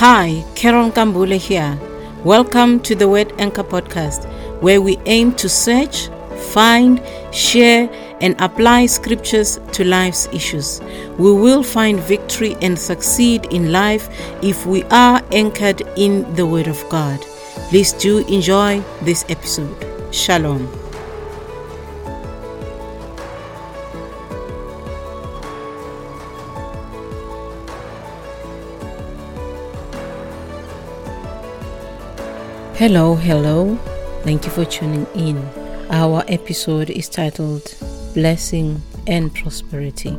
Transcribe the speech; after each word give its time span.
Hi, 0.00 0.42
Carol 0.54 0.90
Kambule 0.90 1.36
here. 1.36 1.78
Welcome 2.24 2.80
to 2.84 2.94
the 2.94 3.06
Word 3.06 3.34
Anchor 3.38 3.62
podcast, 3.62 4.24
where 4.62 4.80
we 4.80 4.96
aim 5.04 5.34
to 5.34 5.46
search, 5.46 6.08
find, 6.54 7.02
share, 7.32 7.86
and 8.22 8.34
apply 8.40 8.86
scriptures 8.86 9.60
to 9.72 9.84
life's 9.84 10.26
issues. 10.32 10.80
We 11.18 11.34
will 11.34 11.62
find 11.62 12.00
victory 12.00 12.56
and 12.62 12.78
succeed 12.78 13.44
in 13.52 13.72
life 13.72 14.08
if 14.42 14.64
we 14.64 14.84
are 14.84 15.20
anchored 15.32 15.82
in 15.98 16.34
the 16.34 16.46
Word 16.46 16.66
of 16.66 16.82
God. 16.88 17.20
Please 17.68 17.92
do 17.92 18.26
enjoy 18.26 18.80
this 19.02 19.26
episode. 19.28 19.76
Shalom. 20.14 20.89
Hello, 32.80 33.14
hello. 33.14 33.76
Thank 34.22 34.46
you 34.46 34.50
for 34.50 34.64
tuning 34.64 35.06
in. 35.14 35.36
Our 35.90 36.24
episode 36.28 36.88
is 36.88 37.10
titled 37.10 37.74
Blessing 38.14 38.80
and 39.06 39.34
Prosperity. 39.34 40.16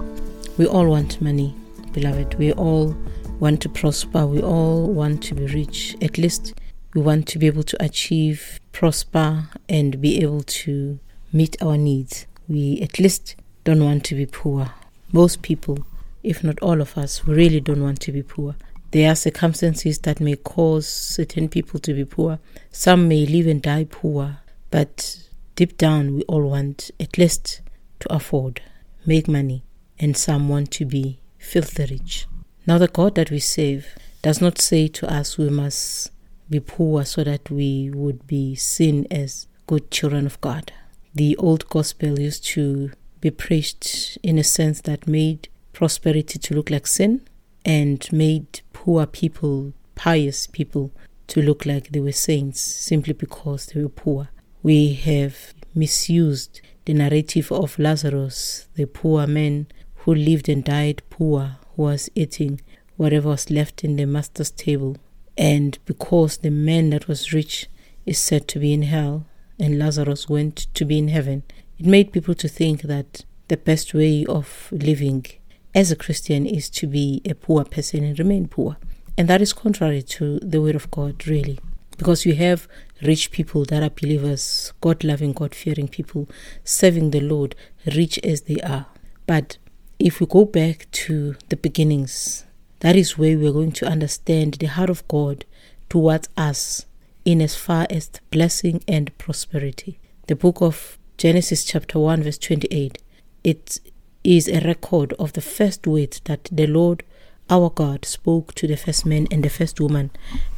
We 0.60 0.68
all 0.68 0.86
want 0.86 1.20
money, 1.20 1.56
beloved. 1.92 2.36
We 2.36 2.54
all 2.54 2.96
want 3.40 3.64
to 3.64 3.70
prosper. 3.70 4.28
We 4.28 4.44
all 4.44 4.86
want 4.86 5.24
to 5.24 5.34
be 5.34 5.48
rich. 5.48 5.96
At 6.04 6.20
least 6.20 6.54
we 6.94 7.02
want 7.02 7.28
to 7.30 7.40
be 7.40 7.48
able 7.48 7.64
to 7.64 7.84
achieve, 7.84 8.60
prosper, 8.74 9.50
and 9.68 10.00
be 10.00 10.22
able 10.22 10.44
to 10.44 11.00
meet 11.34 11.60
our 11.64 11.78
needs. 11.78 12.28
We 12.48 12.80
at 12.84 13.00
least 13.00 13.38
don't 13.64 13.84
want 13.84 14.06
to 14.06 14.14
be 14.14 14.28
poor. 14.28 14.72
Most 15.12 15.42
people, 15.42 15.80
if 16.22 16.44
not 16.44 16.60
all 16.60 16.80
of 16.80 16.96
us, 16.96 17.26
really 17.26 17.60
don't 17.60 17.82
want 17.82 18.02
to 18.02 18.12
be 18.12 18.22
poor. 18.22 18.54
There 18.92 19.10
are 19.10 19.16
circumstances 19.16 20.00
that 20.00 20.20
may 20.20 20.36
cause 20.36 20.86
certain 20.86 21.48
people 21.48 21.80
to 21.80 21.94
be 21.94 22.04
poor. 22.04 22.40
Some 22.72 23.08
may 23.08 23.26
live 23.26 23.48
and 23.48 23.62
die 23.62 23.88
poor, 23.90 24.40
but 24.70 25.18
deep 25.56 25.78
down 25.78 26.16
we 26.16 26.24
all 26.24 26.50
want 26.50 26.92
at 27.00 27.18
least 27.18 27.62
to 28.02 28.14
afford, 28.14 28.62
make 29.06 29.30
money, 29.30 29.64
and 29.98 30.18
some 30.18 30.50
want 30.50 30.72
to 30.72 30.86
be 30.86 31.20
filthy 31.38 31.86
rich. 31.90 32.28
Now, 32.68 32.78
the 32.78 32.90
God 32.90 33.16
that 33.16 33.32
we 33.32 33.40
serve 33.40 33.88
does 34.22 34.42
not 34.42 34.60
say 34.60 34.90
to 34.90 35.10
us 35.10 35.38
we 35.38 35.50
must 35.50 36.12
be 36.50 36.60
poor 36.60 37.06
so 37.06 37.24
that 37.24 37.50
we 37.50 37.90
would 37.92 38.28
be 38.28 38.56
seen 38.56 39.08
as 39.10 39.48
good 39.68 39.90
children 39.90 40.26
of 40.26 40.42
God. 40.42 40.74
The 41.16 41.38
old 41.38 41.70
gospel 41.70 42.20
used 42.20 42.46
to 42.48 42.92
be 43.22 43.32
preached 43.32 44.18
in 44.22 44.38
a 44.38 44.44
sense 44.44 44.82
that 44.82 45.08
made 45.08 45.48
prosperity 45.72 46.38
to 46.40 46.54
look 46.54 46.70
like 46.70 46.88
sin 46.88 47.22
and 47.66 48.12
made 48.12 48.62
poor 48.74 49.06
people, 49.06 49.74
pious 49.96 50.48
people, 50.48 50.92
to 51.28 51.42
look 51.42 51.66
like 51.66 51.90
they 51.90 52.00
were 52.00 52.12
saints 52.12 52.60
simply 52.60 53.14
because 53.14 53.68
they 53.68 53.82
were 53.82 53.90
poor. 53.90 54.30
We 54.64 54.94
have 54.94 55.54
misused 55.74 56.62
the 56.86 56.94
narrative 56.94 57.52
of 57.52 57.80
Lazarus, 57.80 58.68
the 58.76 58.86
poor 58.86 59.28
man 59.28 59.68
who 59.98 60.14
lived 60.14 60.50
and 60.50 60.64
died 60.64 61.04
poor, 61.10 61.58
who 61.76 61.84
was 61.84 62.10
eating 62.16 62.62
whatever 62.98 63.30
was 63.30 63.50
left 63.50 63.84
in 63.84 63.96
the 63.96 64.06
master's 64.06 64.52
table. 64.52 64.98
And 65.38 65.78
because 65.86 66.38
the 66.38 66.52
man 66.52 66.90
that 66.90 67.08
was 67.08 67.34
rich 67.34 67.68
is 68.06 68.20
said 68.20 68.48
to 68.50 68.60
be 68.60 68.74
in 68.74 68.84
hell 68.84 69.26
and 69.60 69.80
Lazarus 69.80 70.28
went 70.28 70.68
to 70.74 70.86
be 70.86 70.98
in 70.98 71.08
heaven, 71.08 71.44
it 71.80 71.86
made 71.86 72.12
people 72.12 72.36
to 72.36 72.48
think 72.48 72.82
that 72.84 73.26
the 73.48 73.58
best 73.58 73.94
way 73.94 74.26
of 74.26 74.68
living 74.72 75.26
as 75.74 75.92
a 75.92 75.96
Christian 75.96 76.46
is 76.46 76.70
to 76.70 76.88
be 76.88 77.22
a 77.26 77.34
poor 77.34 77.64
person 77.64 78.04
and 78.04 78.18
remain 78.20 78.48
poor. 78.48 78.78
And 79.18 79.28
that 79.28 79.42
is 79.42 79.54
contrary 79.54 80.02
to 80.04 80.40
the 80.40 80.62
word 80.62 80.76
of 80.76 80.92
God, 80.92 81.28
really. 81.28 81.60
Because 81.98 82.26
you 82.26 82.36
have 82.36 82.68
rich 83.02 83.32
people 83.32 83.66
that 83.66 83.84
are 83.84 83.90
believers, 83.90 84.74
God 84.82 85.04
loving, 85.04 85.34
God 85.34 85.54
fearing 85.54 85.88
people, 85.88 86.28
serving 86.64 87.12
the 87.12 87.20
Lord, 87.20 87.56
rich 87.96 88.20
as 88.24 88.42
they 88.42 88.60
are. 88.62 88.88
But 89.28 89.58
if 90.00 90.20
we 90.20 90.26
go 90.26 90.46
back 90.46 90.88
to 90.92 91.36
the 91.50 91.58
beginnings, 91.58 92.46
that 92.80 92.96
is 92.96 93.18
where 93.18 93.38
we're 93.38 93.54
going 93.54 93.74
to 93.74 93.86
understand 93.86 94.56
the 94.56 94.66
heart 94.66 94.90
of 94.90 95.08
God 95.08 95.46
towards 95.90 96.28
us 96.36 96.86
in 97.24 97.42
as 97.42 97.56
far 97.56 97.86
as 97.90 98.10
blessing 98.32 98.84
and 98.88 99.16
prosperity. 99.18 100.00
The 100.28 100.36
book 100.36 100.62
of 100.62 100.98
Genesis, 101.18 101.64
chapter 101.64 102.00
1, 102.00 102.24
verse 102.24 102.40
28, 102.40 102.98
it 103.44 103.80
is 104.24 104.48
a 104.48 104.62
record 104.62 105.14
of 105.14 105.34
the 105.34 105.42
first 105.42 105.88
words 105.88 106.22
that 106.26 106.50
the 106.52 106.68
Lord 106.68 107.04
our 107.50 107.70
God 107.70 108.06
spoke 108.06 108.56
to 108.56 108.68
the 108.68 108.78
first 108.78 109.06
man 109.06 109.28
and 109.30 109.44
the 109.44 109.50
first 109.50 109.82
woman 109.82 110.12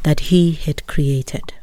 that 0.04 0.20
he 0.20 0.52
had 0.52 0.86
created. 0.86 1.54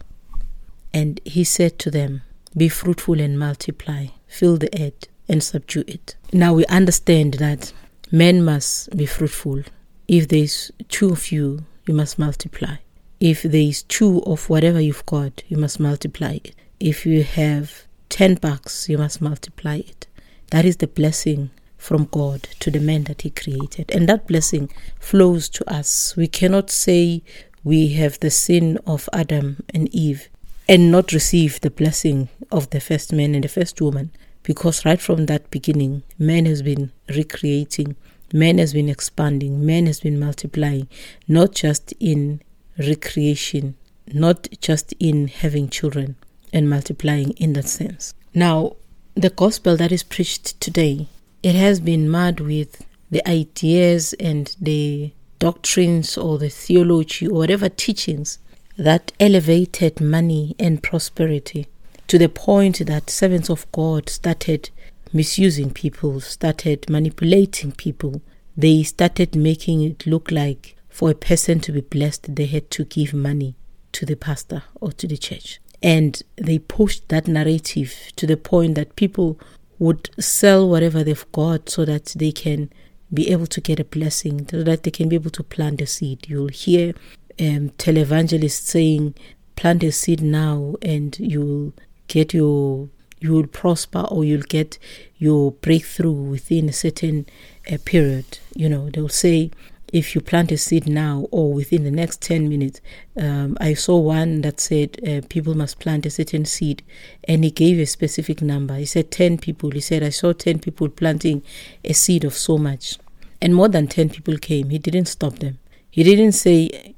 And 0.93 1.21
he 1.25 1.44
said 1.44 1.78
to 1.81 1.91
them, 1.91 2.22
Be 2.56 2.69
fruitful 2.69 3.21
and 3.21 3.39
multiply, 3.39 4.06
fill 4.27 4.56
the 4.56 4.71
earth 4.81 5.06
and 5.28 5.43
subdue 5.43 5.84
it. 5.87 6.16
Now 6.33 6.55
we 6.55 6.66
understand 6.66 7.34
that 7.34 7.72
men 8.10 8.44
must 8.44 8.97
be 8.97 9.06
fruitful. 9.06 9.62
If 10.09 10.27
there's 10.28 10.72
two 10.89 11.10
of 11.10 11.31
you, 11.31 11.65
you 11.87 11.94
must 11.94 12.19
multiply. 12.19 12.77
If 13.21 13.43
there 13.43 13.60
is 13.60 13.84
two 13.84 14.22
of 14.22 14.49
whatever 14.49 14.81
you've 14.81 15.06
got, 15.06 15.44
you 15.47 15.56
must 15.59 15.78
multiply 15.78 16.39
it. 16.43 16.55
If 16.81 17.06
you 17.06 17.22
have 17.22 17.84
10 18.09 18.37
bucks, 18.37 18.89
you 18.89 18.99
must 18.99 19.21
multiply 19.21 19.77
it. 19.77 20.09
That 20.50 20.65
is 20.65 20.78
the 20.78 20.89
blessing 20.89 21.50
from 21.80 22.04
God 22.12 22.42
to 22.60 22.70
the 22.70 22.78
man 22.78 23.04
that 23.04 23.22
He 23.22 23.30
created. 23.30 23.91
And 23.91 24.08
that 24.08 24.26
blessing 24.28 24.70
flows 25.00 25.48
to 25.48 25.68
us. 25.68 26.14
We 26.16 26.28
cannot 26.28 26.70
say 26.70 27.22
we 27.64 27.88
have 27.94 28.20
the 28.20 28.30
sin 28.30 28.78
of 28.86 29.08
Adam 29.12 29.64
and 29.72 29.92
Eve 29.94 30.28
and 30.68 30.92
not 30.92 31.12
receive 31.12 31.60
the 31.60 31.70
blessing 31.70 32.28
of 32.52 32.70
the 32.70 32.80
first 32.80 33.12
man 33.12 33.34
and 33.34 33.42
the 33.42 33.48
first 33.48 33.80
woman 33.80 34.12
because 34.42 34.84
right 34.84 35.00
from 35.00 35.26
that 35.26 35.50
beginning, 35.50 36.02
man 36.18 36.46
has 36.46 36.62
been 36.62 36.92
recreating, 37.08 37.97
man 38.32 38.58
has 38.58 38.72
been 38.72 38.88
expanding, 38.88 39.64
man 39.64 39.86
has 39.86 40.00
been 40.00 40.18
multiplying, 40.18 40.88
not 41.26 41.54
just 41.54 41.92
in 41.98 42.42
recreation, 42.78 43.74
not 44.12 44.48
just 44.60 44.94
in 44.98 45.28
having 45.28 45.68
children 45.68 46.16
and 46.52 46.68
multiplying 46.68 47.30
in 47.32 47.52
that 47.54 47.68
sense. 47.68 48.14
Now, 48.34 48.76
the 49.14 49.30
gospel 49.30 49.76
that 49.76 49.92
is 49.92 50.02
preached 50.02 50.60
today 50.60 51.08
it 51.43 51.55
has 51.55 51.81
been 51.81 52.11
mad 52.11 52.41
with 52.41 52.84
the 53.11 53.27
ideas 53.28 54.12
and 54.15 54.55
the 54.61 55.12
doctrines 55.39 56.19
or 56.19 56.39
the 56.39 56.51
theology 56.51 57.27
or 57.27 57.39
whatever 57.39 57.69
teachings 57.69 58.39
that 58.77 59.12
elevated 59.19 60.01
money 60.01 60.55
and 60.59 60.83
prosperity 60.83 61.67
to 62.06 62.19
the 62.19 62.28
point 62.28 62.84
that 62.87 63.11
servants 63.11 63.49
of 63.49 63.71
God 63.73 64.09
started 64.09 64.71
misusing 65.12 65.71
people, 65.71 66.21
started 66.21 66.89
manipulating 66.91 67.72
people. 67.72 68.21
They 68.57 68.83
started 68.83 69.34
making 69.34 69.83
it 69.83 70.07
look 70.07 70.31
like 70.31 70.77
for 70.89 71.11
a 71.11 71.15
person 71.15 71.61
to 71.61 71.72
be 71.72 71.81
blessed, 71.81 72.34
they 72.34 72.47
had 72.47 72.71
to 72.72 72.84
give 72.84 73.15
money 73.15 73.55
to 73.93 74.05
the 74.05 74.17
pastor 74.17 74.65
or 74.81 74.93
to 74.93 75.07
the 75.07 75.17
church. 75.17 75.61
And 75.83 76.21
they 76.36 76.59
pushed 76.59 77.09
that 77.09 77.27
narrative 77.27 77.95
to 78.16 78.27
the 78.27 78.36
point 78.36 78.75
that 78.75 78.97
people 78.97 79.39
would 79.80 80.10
sell 80.22 80.68
whatever 80.68 81.03
they've 81.03 81.32
got 81.32 81.68
so 81.68 81.84
that 81.84 82.15
they 82.16 82.30
can 82.30 82.71
be 83.12 83.32
able 83.32 83.48
to 83.48 83.60
get 83.60 83.80
a 83.80 83.84
blessing, 83.84 84.47
so 84.48 84.62
that 84.62 84.84
they 84.84 84.92
can 84.92 85.09
be 85.09 85.16
able 85.16 85.30
to 85.30 85.42
plant 85.42 85.80
a 85.80 85.86
seed. 85.86 86.28
You'll 86.28 86.48
hear 86.48 86.94
um, 87.41 87.71
televangelists 87.71 88.62
saying, 88.62 89.15
plant 89.60 89.82
a 89.82 89.92
seed 89.92 90.22
now 90.22 90.74
and 90.80 91.18
you'll 91.18 91.74
get 92.09 92.32
your 92.32 92.88
you 93.21 93.32
will 93.32 93.47
prosper 93.47 94.00
or 94.10 94.24
you'll 94.24 94.48
get 94.48 94.78
your 95.18 95.53
breakthrough 95.53 96.10
within 96.10 96.66
a 96.71 96.72
certain 96.72 97.26
uh, 97.71 97.76
period 97.84 98.38
you 98.54 98.66
know 98.71 98.88
they'll 98.88 99.06
say 99.10 99.50
if 99.92 100.15
you 100.15 100.21
plant 100.21 100.53
a 100.53 100.57
seed 100.57 100.89
now 100.89 101.27
or 101.31 101.53
within 101.53 101.84
the 101.84 101.91
next 101.91 102.21
10 102.22 102.48
minutes. 102.48 102.81
Um, 103.21 103.57
I 103.60 103.75
saw 103.75 103.98
one 103.98 104.41
that 104.42 104.60
said 104.60 104.98
uh, 105.07 105.27
people 105.28 105.54
must 105.54 105.81
plant 105.81 106.07
a 106.07 106.10
certain 106.10 106.45
seed 106.45 106.83
and 107.25 107.45
he 107.45 107.51
gave 107.51 107.78
a 107.78 107.87
specific 107.87 108.41
number. 108.41 108.77
He 108.77 108.87
said 108.87 109.10
10 109.10 109.39
people. 109.39 109.71
He 109.71 109.81
said, 109.81 110.03
I 110.03 110.10
saw 110.10 110.33
10 110.33 110.60
people 110.60 110.89
planting 110.89 111.42
a 111.84 111.92
seed 111.92 112.25
of 112.25 112.34
so 112.34 112.57
much. 112.57 112.98
And 113.42 113.54
more 113.54 113.69
than 113.69 113.89
10 113.89 114.10
people 114.10 114.37
came. 114.37 114.71
He 114.71 114.78
didn't 114.78 115.07
stop 115.07 115.39
them. 115.39 115.59
He 115.91 116.04
didn't 116.04 116.33
say, 116.33 116.95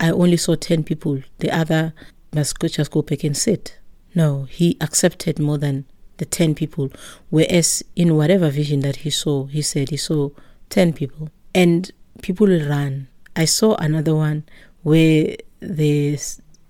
I 0.00 0.10
only 0.10 0.36
saw 0.36 0.56
10 0.56 0.84
people. 0.84 1.22
The 1.38 1.50
other 1.50 1.92
must 2.32 2.58
just 2.60 2.90
go 2.90 3.02
back 3.02 3.24
and 3.24 3.36
sit. 3.36 3.78
No, 4.14 4.44
he 4.44 4.76
accepted 4.80 5.38
more 5.38 5.58
than 5.58 5.84
the 6.16 6.24
10 6.24 6.54
people. 6.54 6.90
Whereas 7.30 7.84
in 7.94 8.16
whatever 8.16 8.50
vision 8.50 8.80
that 8.80 8.96
he 8.96 9.10
saw, 9.10 9.46
he 9.46 9.62
said 9.62 9.90
he 9.90 9.96
saw 9.96 10.30
10 10.70 10.94
people. 10.94 11.30
And 11.54 11.90
people 12.22 12.46
run. 12.46 13.08
I 13.36 13.44
saw 13.44 13.74
another 13.76 14.14
one 14.14 14.44
where 14.82 15.36
the 15.60 16.18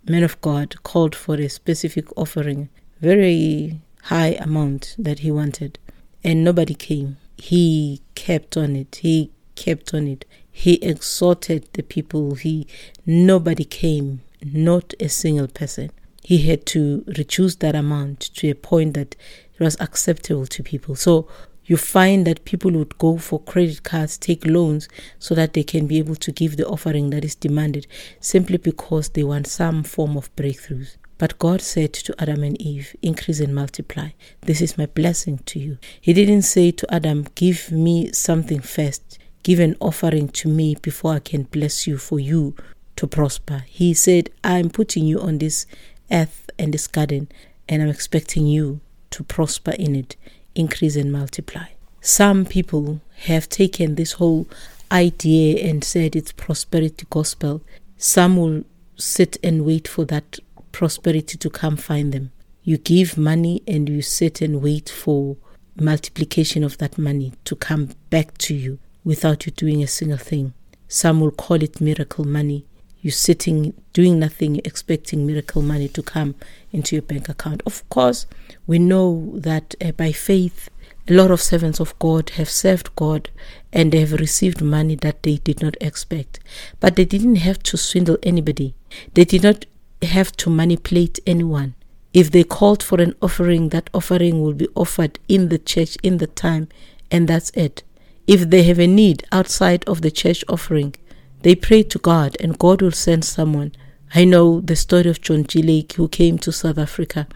man 0.07 0.23
of 0.23 0.41
God 0.41 0.83
called 0.83 1.15
for 1.15 1.35
a 1.37 1.49
specific 1.49 2.07
offering, 2.17 2.69
very 3.01 3.81
high 4.05 4.37
amount 4.41 4.97
that 4.99 5.21
he 5.21 5.31
wanted, 5.31 5.79
and 6.25 6.45
nobody 6.45 6.75
came. 6.75 7.19
He 7.37 8.01
kept 8.15 8.57
on 8.57 8.75
it. 8.77 8.97
He 9.03 9.31
kept 9.55 9.95
on 9.95 10.09
it. 10.09 10.25
He 10.51 10.75
exhorted 10.83 11.69
the 11.73 11.83
people. 11.83 12.35
He 12.35 12.67
nobody 13.07 13.65
came, 13.65 14.23
not 14.43 14.95
a 14.99 15.09
single 15.09 15.49
person. 15.49 15.91
He 16.23 16.39
had 16.39 16.67
to 16.67 17.05
reduce 17.07 17.57
that 17.57 17.75
amount 17.75 18.21
to 18.35 18.51
a 18.51 18.55
point 18.55 18.95
that 18.95 19.15
it 19.55 19.61
was 19.61 19.77
acceptable 19.81 20.47
to 20.47 20.63
people. 20.63 20.95
So 20.95 21.29
you 21.69 21.77
find 21.77 22.27
that 22.27 22.47
people 22.47 22.71
would 22.73 22.97
go 22.97 23.19
for 23.19 23.41
credit 23.41 23.83
cards, 23.83 24.17
take 24.17 24.45
loans 24.47 24.89
so 25.19 25.35
that 25.35 25.53
they 25.53 25.63
can 25.63 25.87
be 25.87 25.99
able 25.99 26.17
to 26.17 26.33
give 26.33 26.57
the 26.57 26.67
offering 26.67 27.11
that 27.11 27.25
is 27.25 27.35
demanded 27.35 27.87
simply 28.21 28.57
because 28.57 29.11
they 29.11 29.23
want 29.23 29.47
some 29.47 29.85
form 29.85 30.17
of 30.17 30.35
breakthroughs. 30.35 30.97
But 31.19 31.39
God 31.39 31.61
said 31.61 31.93
to 31.93 32.15
Adam 32.19 32.43
and 32.43 32.61
Eve, 32.61 32.97
Increase 33.03 33.41
and 33.41 33.55
multiply. 33.55 34.11
This 34.41 34.63
is 34.63 34.79
my 34.79 34.87
blessing 34.87 35.39
to 35.47 35.59
you. 35.59 35.79
He 36.01 36.15
didn't 36.15 36.43
say 36.43 36.71
to 36.71 36.95
Adam, 36.95 37.27
Give 37.35 37.71
me 37.71 38.13
something 38.13 38.61
first. 38.61 39.19
Give 39.43 39.61
an 39.61 39.77
offering 39.79 40.29
to 40.29 40.49
me 40.49 40.77
before 40.77 41.15
I 41.15 41.19
can 41.19 41.43
bless 41.43 41.87
you 41.87 41.99
for 41.99 42.19
you 42.19 42.55
to 42.97 43.07
prosper. 43.07 43.65
He 43.67 43.93
said, 43.93 44.31
I'm 44.43 44.71
putting 44.71 45.05
you 45.07 45.21
on 45.21 45.39
this 45.39 45.67
earth 46.11 46.49
and 46.59 46.73
this 46.73 46.87
garden, 46.87 47.29
and 47.69 47.83
I'm 47.83 47.89
expecting 47.89 48.47
you 48.47 48.81
to 49.11 49.23
prosper 49.23 49.73
in 49.73 49.97
it 49.97 50.17
increase 50.59 50.97
and 50.97 51.13
multiply. 51.13 51.67
Some 52.01 52.45
people 52.45 53.01
have 53.25 53.49
taken 53.49 53.95
this 53.95 54.13
whole 54.13 54.47
idea 54.91 55.69
and 55.69 55.85
said 55.85 56.17
it's 56.17 56.33
prosperity 56.33 57.07
gospel. 57.11 57.63
Some 57.97 58.37
will 58.37 58.65
sit 58.97 59.37
and 59.43 59.65
wait 59.65 59.87
for 59.89 60.05
that 60.07 60.39
prosperity 60.73 61.37
to 61.39 61.51
come 61.51 61.77
find 61.77 62.13
them. 62.13 62.31
You 62.63 62.79
give 62.79 63.17
money 63.17 63.63
and 63.67 63.89
you 63.89 64.03
sit 64.03 64.41
and 64.41 64.63
wait 64.63 64.89
for 64.89 65.37
multiplication 65.77 66.65
of 66.65 66.79
that 66.79 66.99
money 66.99 67.33
to 67.45 67.57
come 67.57 67.91
back 68.11 68.37
to 68.39 68.55
you 68.55 68.79
without 69.05 69.47
you 69.47 69.53
doing 69.53 69.83
a 69.83 69.87
single 69.87 70.19
thing. 70.19 70.53
Some 70.89 71.21
will 71.21 71.31
call 71.31 71.63
it 71.63 71.81
miracle 71.81 72.25
money. 72.25 72.65
You're 73.01 73.13
sitting 73.13 73.75
doing 73.93 74.19
nothing, 74.19 74.57
expecting 74.65 75.27
miracle 75.27 75.63
money 75.63 75.89
to 75.89 76.03
come 76.03 76.35
into 76.73 76.97
your 76.97 77.03
bank 77.03 77.29
account. 77.29 77.63
Of 77.65 77.89
course, 77.89 78.27
we 78.67 78.79
know 78.79 79.33
that 79.35 79.75
uh, 79.81 79.93
by 79.93 80.13
faith, 80.13 80.69
a 81.09 81.15
lot 81.15 81.31
of 81.31 81.41
servants 81.41 81.81
of 81.81 81.99
God 81.99 82.31
have 82.31 82.51
served 82.51 82.95
God 82.97 83.31
and 83.73 83.93
they 83.93 84.01
have 84.01 84.13
received 84.13 84.61
money 84.61 84.95
that 84.97 85.23
they 85.23 85.37
did 85.37 85.63
not 85.63 85.77
expect. 85.81 86.41
But 86.81 86.97
they 86.97 87.05
didn't 87.05 87.37
have 87.37 87.63
to 87.65 87.77
swindle 87.77 88.19
anybody, 88.23 88.75
they 89.15 89.25
did 89.25 89.43
not 89.43 89.67
have 90.03 90.33
to 90.39 90.51
manipulate 90.51 91.19
anyone. 91.27 91.75
If 92.13 92.31
they 92.31 92.45
called 92.45 92.83
for 92.83 93.01
an 93.01 93.15
offering, 93.21 93.69
that 93.71 93.91
offering 93.93 94.43
will 94.43 94.55
be 94.55 94.69
offered 94.75 95.19
in 95.29 95.49
the 95.49 95.59
church 95.59 95.97
in 96.03 96.19
the 96.19 96.27
time, 96.27 96.69
and 97.11 97.29
that's 97.29 97.51
it. 97.51 97.83
If 98.27 98.51
they 98.51 98.63
have 98.65 98.79
a 98.79 98.87
need 98.87 99.25
outside 99.33 99.85
of 99.87 100.03
the 100.03 100.11
church 100.11 100.45
offering, 100.49 100.95
they 101.43 101.55
pray 101.55 101.83
to 101.85 101.99
God 101.99 102.37
and 102.41 102.59
God 102.59 102.83
will 102.83 102.93
send 102.93 103.25
someone. 103.25 103.73
I 104.15 104.25
know 104.25 104.61
the 104.61 104.77
story 104.77 105.09
of 105.09 105.21
John 105.21 105.45
G. 105.45 105.63
Lake 105.63 105.93
who 105.95 106.09
came 106.09 106.39
to 106.39 106.53
South 106.53 106.79
Africa 106.79 107.27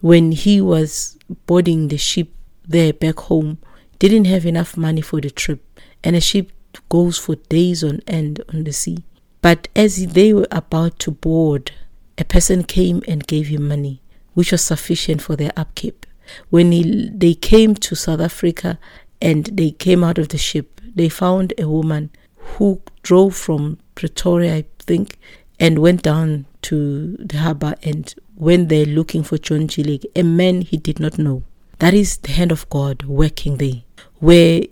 when 0.00 0.32
he 0.32 0.60
was 0.60 1.18
boarding 1.46 1.88
the 1.88 1.96
ship 1.96 2.28
there 2.66 2.92
back 2.92 3.18
home, 3.20 3.58
didn't 3.98 4.26
have 4.26 4.44
enough 4.44 4.76
money 4.76 5.00
for 5.00 5.20
the 5.20 5.30
trip, 5.30 5.64
and 6.04 6.14
a 6.14 6.20
ship 6.20 6.52
goes 6.88 7.18
for 7.18 7.36
days 7.36 7.82
on 7.82 8.00
end 8.06 8.42
on 8.52 8.64
the 8.64 8.72
sea. 8.72 8.98
But 9.40 9.68
as 9.74 10.06
they 10.08 10.32
were 10.32 10.48
about 10.50 10.98
to 11.00 11.10
board, 11.10 11.72
a 12.18 12.24
person 12.24 12.64
came 12.64 13.02
and 13.08 13.26
gave 13.26 13.46
him 13.48 13.68
money, 13.68 14.02
which 14.34 14.52
was 14.52 14.62
sufficient 14.62 15.22
for 15.22 15.36
their 15.36 15.52
upkeep. 15.56 16.04
When 16.50 16.72
he, 16.72 17.10
they 17.12 17.34
came 17.34 17.74
to 17.76 17.94
South 17.94 18.20
Africa 18.20 18.78
and 19.22 19.46
they 19.46 19.70
came 19.70 20.02
out 20.02 20.18
of 20.18 20.28
the 20.28 20.38
ship, 20.38 20.80
they 20.94 21.08
found 21.08 21.54
a 21.58 21.68
woman 21.68 22.10
who 22.54 22.80
drove 23.02 23.36
from 23.36 23.78
Pretoria, 23.94 24.56
I 24.56 24.64
think, 24.78 25.18
and 25.58 25.78
went 25.78 26.02
down 26.02 26.46
to 26.62 27.16
the 27.18 27.38
harbor 27.38 27.74
and 27.82 28.14
went 28.36 28.68
there 28.68 28.86
looking 28.86 29.22
for 29.22 29.38
John 29.38 29.68
G. 29.68 29.82
Lake, 29.82 30.06
a 30.14 30.22
man 30.22 30.62
he 30.62 30.76
did 30.76 31.00
not 31.00 31.18
know. 31.18 31.42
That 31.78 31.94
is 31.94 32.18
the 32.18 32.32
hand 32.32 32.52
of 32.52 32.68
God 32.70 33.04
working 33.04 33.56
there, 33.56 33.82
where 34.18 34.62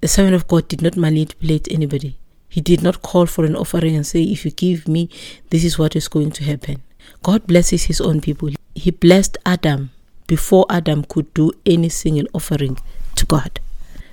the 0.00 0.08
servant 0.08 0.34
of 0.34 0.48
God 0.48 0.68
did 0.68 0.82
not 0.82 0.96
manipulate 0.96 1.70
anybody. 1.70 2.18
He 2.48 2.60
did 2.60 2.82
not 2.82 3.02
call 3.02 3.26
for 3.26 3.44
an 3.44 3.56
offering 3.56 3.96
and 3.96 4.06
say, 4.06 4.22
If 4.22 4.44
you 4.44 4.50
give 4.50 4.86
me, 4.86 5.10
this 5.50 5.64
is 5.64 5.78
what 5.78 5.96
is 5.96 6.08
going 6.08 6.30
to 6.32 6.44
happen. 6.44 6.82
God 7.22 7.46
blesses 7.46 7.84
his 7.84 8.00
own 8.00 8.20
people. 8.20 8.50
He 8.74 8.90
blessed 8.90 9.36
Adam 9.44 9.90
before 10.26 10.64
Adam 10.70 11.04
could 11.04 11.32
do 11.34 11.52
any 11.66 11.88
single 11.88 12.26
offering 12.32 12.78
to 13.16 13.26
God. 13.26 13.60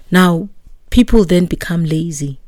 Now, 0.09 0.49
people 0.89 1.23
then 1.23 1.45
become 1.45 1.85
lazy 1.85 2.39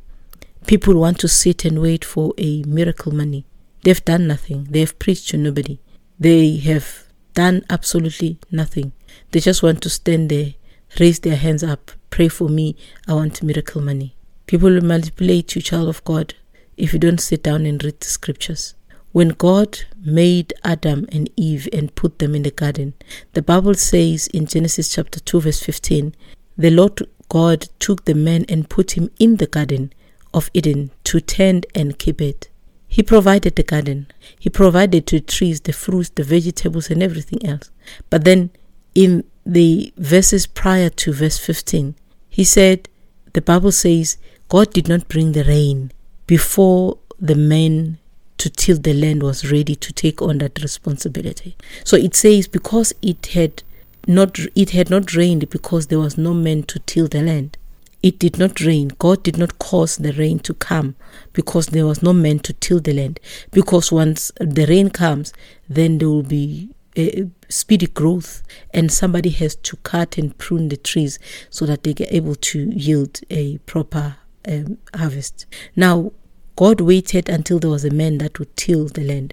People 0.66 0.94
want 0.94 1.18
to 1.20 1.28
sit 1.28 1.66
and 1.66 1.82
wait 1.82 2.06
for 2.06 2.32
a 2.38 2.62
miracle 2.62 3.12
money. 3.12 3.44
They've 3.82 4.02
done 4.02 4.26
nothing. 4.26 4.66
They 4.70 4.80
have 4.80 4.98
preached 4.98 5.28
to 5.28 5.36
nobody. 5.36 5.78
They 6.18 6.56
have 6.56 7.04
done 7.34 7.66
absolutely 7.68 8.38
nothing. 8.50 8.92
They 9.30 9.40
just 9.40 9.62
want 9.62 9.82
to 9.82 9.90
stand 9.90 10.30
there, 10.30 10.54
raise 10.98 11.20
their 11.20 11.36
hands 11.36 11.62
up, 11.62 11.90
pray 12.08 12.28
for 12.28 12.48
me. 12.48 12.76
I 13.06 13.12
want 13.12 13.42
miracle 13.42 13.82
money. 13.82 14.16
People 14.46 14.70
will 14.70 14.80
manipulate 14.80 15.54
you, 15.54 15.60
child 15.60 15.90
of 15.90 16.02
God, 16.04 16.32
if 16.78 16.94
you 16.94 16.98
don't 16.98 17.20
sit 17.20 17.42
down 17.42 17.66
and 17.66 17.84
read 17.84 18.00
the 18.00 18.06
scriptures. 18.06 18.74
When 19.12 19.28
God 19.28 19.80
made 20.02 20.54
Adam 20.64 21.06
and 21.12 21.28
Eve 21.36 21.68
and 21.74 21.94
put 21.94 22.20
them 22.20 22.34
in 22.34 22.42
the 22.42 22.50
garden, 22.50 22.94
the 23.34 23.42
Bible 23.42 23.74
says 23.74 24.28
in 24.28 24.46
Genesis 24.46 24.88
chapter 24.88 25.20
2, 25.20 25.42
verse 25.42 25.62
15, 25.62 26.14
the 26.56 26.70
Lord 26.70 27.06
God 27.28 27.68
took 27.80 28.06
the 28.06 28.14
man 28.14 28.46
and 28.48 28.70
put 28.70 28.92
him 28.92 29.10
in 29.18 29.36
the 29.36 29.46
garden 29.46 29.92
of 30.34 30.50
Eden 30.52 30.90
to 31.04 31.20
tend 31.20 31.66
and 31.74 31.98
keep 31.98 32.20
it. 32.20 32.48
He 32.86 33.02
provided 33.02 33.56
the 33.56 33.62
garden. 33.62 34.08
He 34.38 34.50
provided 34.50 35.06
the 35.06 35.20
trees, 35.20 35.60
the 35.60 35.72
fruits, 35.72 36.10
the 36.10 36.24
vegetables, 36.24 36.90
and 36.90 37.02
everything 37.02 37.44
else. 37.46 37.70
But 38.10 38.24
then 38.24 38.50
in 38.94 39.24
the 39.46 39.92
verses 39.96 40.46
prior 40.46 40.90
to 40.90 41.12
verse 41.12 41.38
15, 41.38 41.94
he 42.28 42.44
said, 42.44 42.88
the 43.32 43.40
Bible 43.40 43.72
says, 43.72 44.18
God 44.48 44.72
did 44.72 44.88
not 44.88 45.08
bring 45.08 45.32
the 45.32 45.44
rain 45.44 45.92
before 46.26 46.98
the 47.18 47.34
man 47.34 47.98
to 48.38 48.50
till 48.50 48.78
the 48.78 48.92
land 48.92 49.22
was 49.22 49.50
ready 49.50 49.74
to 49.76 49.92
take 49.92 50.20
on 50.20 50.38
that 50.38 50.60
responsibility. 50.60 51.56
So 51.84 51.96
it 51.96 52.14
says 52.14 52.46
because 52.46 52.92
it 53.00 53.26
had 53.28 53.62
not 54.06 54.38
it 54.54 54.70
had 54.70 54.90
not 54.90 55.14
rained 55.14 55.48
because 55.48 55.86
there 55.86 55.98
was 55.98 56.18
no 56.18 56.34
man 56.34 56.64
to 56.64 56.78
till 56.80 57.08
the 57.08 57.22
land 57.22 57.56
it 58.04 58.18
did 58.18 58.38
not 58.38 58.60
rain. 58.60 58.88
God 58.98 59.22
did 59.22 59.38
not 59.38 59.58
cause 59.58 59.96
the 59.96 60.12
rain 60.12 60.38
to 60.40 60.52
come 60.52 60.94
because 61.32 61.68
there 61.68 61.86
was 61.86 62.02
no 62.02 62.12
man 62.12 62.38
to 62.40 62.52
till 62.52 62.78
the 62.78 62.92
land. 62.92 63.18
Because 63.50 63.90
once 63.90 64.30
the 64.38 64.66
rain 64.66 64.90
comes, 64.90 65.32
then 65.70 65.96
there 65.96 66.08
will 66.08 66.22
be 66.22 66.68
a 66.98 67.30
speedy 67.48 67.86
growth, 67.86 68.42
and 68.74 68.92
somebody 68.92 69.30
has 69.30 69.56
to 69.56 69.76
cut 69.78 70.18
and 70.18 70.36
prune 70.36 70.68
the 70.68 70.76
trees 70.76 71.18
so 71.48 71.64
that 71.64 71.82
they 71.82 71.94
get 71.94 72.12
able 72.12 72.34
to 72.34 72.70
yield 72.72 73.20
a 73.30 73.56
proper 73.58 74.16
um, 74.46 74.76
harvest. 74.94 75.46
Now, 75.74 76.12
God 76.56 76.82
waited 76.82 77.30
until 77.30 77.58
there 77.58 77.70
was 77.70 77.86
a 77.86 77.90
man 77.90 78.18
that 78.18 78.38
would 78.38 78.54
till 78.54 78.86
the 78.86 79.02
land. 79.02 79.32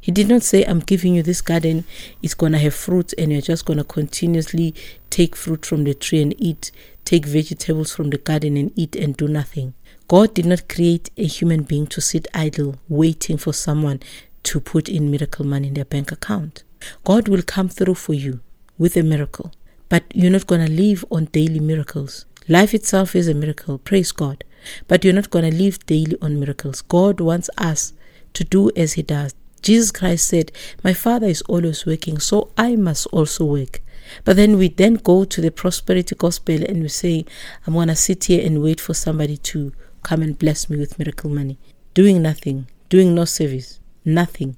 He 0.00 0.12
did 0.12 0.28
not 0.28 0.44
say, 0.44 0.62
I'm 0.64 0.78
giving 0.78 1.16
you 1.16 1.24
this 1.24 1.40
garden, 1.40 1.84
it's 2.22 2.34
going 2.34 2.52
to 2.52 2.58
have 2.58 2.74
fruit, 2.74 3.12
and 3.18 3.32
you're 3.32 3.40
just 3.40 3.64
going 3.64 3.78
to 3.78 3.84
continuously 3.84 4.76
take 5.10 5.34
fruit 5.34 5.66
from 5.66 5.82
the 5.82 5.94
tree 5.94 6.22
and 6.22 6.40
eat, 6.40 6.70
take 7.06 7.24
vegetables 7.24 7.94
from 7.94 8.10
the 8.10 8.18
garden 8.18 8.58
and 8.58 8.70
eat 8.76 8.94
and 8.94 9.16
do 9.16 9.26
nothing. 9.26 9.72
God 10.08 10.34
did 10.34 10.44
not 10.44 10.68
create 10.68 11.08
a 11.16 11.24
human 11.24 11.62
being 11.62 11.86
to 11.86 12.02
sit 12.02 12.28
idle, 12.34 12.76
waiting 12.88 13.38
for 13.38 13.54
someone 13.54 14.00
to 14.42 14.60
put 14.60 14.90
in 14.90 15.10
miracle 15.10 15.46
money 15.46 15.68
in 15.68 15.74
their 15.74 15.86
bank 15.86 16.12
account. 16.12 16.64
God 17.04 17.28
will 17.28 17.42
come 17.42 17.70
through 17.70 17.94
for 17.94 18.12
you 18.12 18.40
with 18.76 18.96
a 18.96 19.02
miracle, 19.02 19.52
but 19.88 20.04
you're 20.14 20.30
not 20.30 20.46
going 20.46 20.66
to 20.66 20.70
live 20.70 21.04
on 21.10 21.24
daily 21.26 21.60
miracles. 21.60 22.26
Life 22.48 22.74
itself 22.74 23.16
is 23.16 23.26
a 23.26 23.34
miracle, 23.34 23.78
praise 23.78 24.12
God, 24.12 24.44
but 24.86 25.02
you're 25.02 25.14
not 25.14 25.30
going 25.30 25.50
to 25.50 25.56
live 25.56 25.84
daily 25.86 26.16
on 26.20 26.38
miracles. 26.38 26.82
God 26.82 27.20
wants 27.20 27.48
us 27.56 27.94
to 28.34 28.44
do 28.44 28.70
as 28.76 28.92
He 28.92 29.02
does, 29.02 29.32
Jesus 29.66 29.90
Christ 29.90 30.28
said, 30.28 30.52
My 30.84 30.92
Father 30.92 31.26
is 31.26 31.42
always 31.42 31.84
working, 31.86 32.20
so 32.20 32.52
I 32.56 32.76
must 32.76 33.08
also 33.08 33.44
work. 33.44 33.82
But 34.24 34.36
then 34.36 34.58
we 34.58 34.68
then 34.68 34.94
go 34.94 35.24
to 35.24 35.40
the 35.40 35.50
prosperity 35.50 36.14
gospel 36.14 36.62
and 36.62 36.82
we 36.82 36.88
say, 36.88 37.24
I'm 37.66 37.74
going 37.74 37.88
to 37.88 37.96
sit 37.96 38.24
here 38.24 38.44
and 38.44 38.62
wait 38.62 38.80
for 38.80 38.94
somebody 38.94 39.36
to 39.38 39.72
come 40.02 40.22
and 40.22 40.38
bless 40.38 40.70
me 40.70 40.78
with 40.78 40.98
miracle 40.98 41.30
money. 41.30 41.58
Doing 41.94 42.22
nothing, 42.22 42.68
doing 42.88 43.14
no 43.14 43.24
service, 43.24 43.80
nothing. 44.04 44.56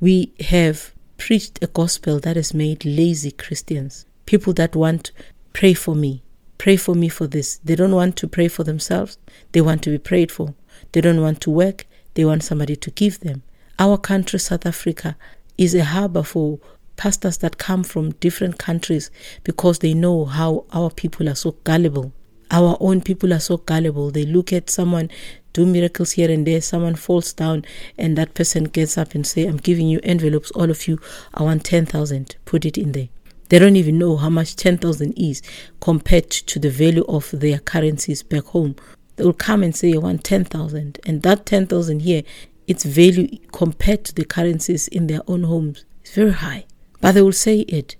We 0.00 0.32
have 0.40 0.92
preached 1.18 1.62
a 1.62 1.66
gospel 1.66 2.18
that 2.20 2.36
has 2.36 2.54
made 2.54 2.84
lazy 2.84 3.30
Christians. 3.30 4.06
People 4.24 4.52
that 4.54 4.74
want, 4.74 5.12
pray 5.52 5.74
for 5.74 5.94
me, 5.94 6.22
pray 6.56 6.76
for 6.76 6.94
me 6.94 7.08
for 7.08 7.26
this. 7.26 7.58
They 7.58 7.74
don't 7.74 7.94
want 7.94 8.16
to 8.16 8.28
pray 8.28 8.48
for 8.48 8.64
themselves, 8.64 9.18
they 9.52 9.60
want 9.60 9.82
to 9.82 9.90
be 9.90 9.98
prayed 9.98 10.32
for. 10.32 10.54
They 10.92 11.00
don't 11.00 11.20
want 11.20 11.40
to 11.42 11.50
work, 11.50 11.86
they 12.14 12.24
want 12.24 12.42
somebody 12.42 12.76
to 12.76 12.90
give 12.90 13.20
them. 13.20 13.42
Our 13.78 13.98
country, 13.98 14.38
South 14.38 14.66
Africa, 14.66 15.16
is 15.58 15.74
a 15.74 15.84
harbor 15.84 16.22
for 16.22 16.58
pastors 17.00 17.38
that 17.38 17.56
come 17.56 17.82
from 17.82 18.10
different 18.20 18.58
countries 18.58 19.10
because 19.42 19.78
they 19.78 19.94
know 19.94 20.26
how 20.26 20.66
our 20.70 20.90
people 20.90 21.30
are 21.30 21.34
so 21.34 21.52
gullible. 21.64 22.12
Our 22.50 22.76
own 22.78 23.00
people 23.00 23.32
are 23.32 23.40
so 23.40 23.56
gullible. 23.56 24.10
They 24.10 24.26
look 24.26 24.52
at 24.52 24.68
someone 24.68 25.08
do 25.54 25.64
miracles 25.64 26.12
here 26.12 26.30
and 26.30 26.46
there. 26.46 26.60
Someone 26.60 26.96
falls 26.96 27.32
down 27.32 27.64
and 27.96 28.18
that 28.18 28.34
person 28.34 28.64
gets 28.64 28.98
up 28.98 29.14
and 29.14 29.26
say, 29.26 29.46
I'm 29.46 29.56
giving 29.56 29.88
you 29.88 29.98
envelopes, 30.02 30.50
all 30.50 30.70
of 30.70 30.86
you, 30.86 31.00
I 31.32 31.42
want 31.42 31.64
10,000. 31.64 32.36
Put 32.44 32.66
it 32.66 32.76
in 32.76 32.92
there. 32.92 33.08
They 33.48 33.58
don't 33.58 33.76
even 33.76 33.98
know 33.98 34.18
how 34.18 34.28
much 34.28 34.54
10,000 34.56 35.14
is 35.14 35.40
compared 35.80 36.30
to 36.30 36.58
the 36.58 36.68
value 36.68 37.06
of 37.08 37.30
their 37.32 37.60
currencies 37.60 38.22
back 38.22 38.44
home. 38.44 38.76
They 39.16 39.24
will 39.24 39.32
come 39.32 39.62
and 39.62 39.74
say, 39.74 39.94
I 39.94 39.98
want 39.98 40.22
10,000. 40.24 41.00
And 41.06 41.22
that 41.22 41.46
10,000 41.46 42.00
here, 42.00 42.24
its 42.66 42.84
value 42.84 43.38
compared 43.52 44.04
to 44.04 44.14
the 44.14 44.26
currencies 44.26 44.86
in 44.88 45.06
their 45.06 45.22
own 45.26 45.44
homes 45.44 45.86
is 46.04 46.12
very 46.12 46.32
high. 46.32 46.66
But 47.00 47.12
they 47.12 47.22
will 47.22 47.32
say 47.32 47.60
it 47.60 47.96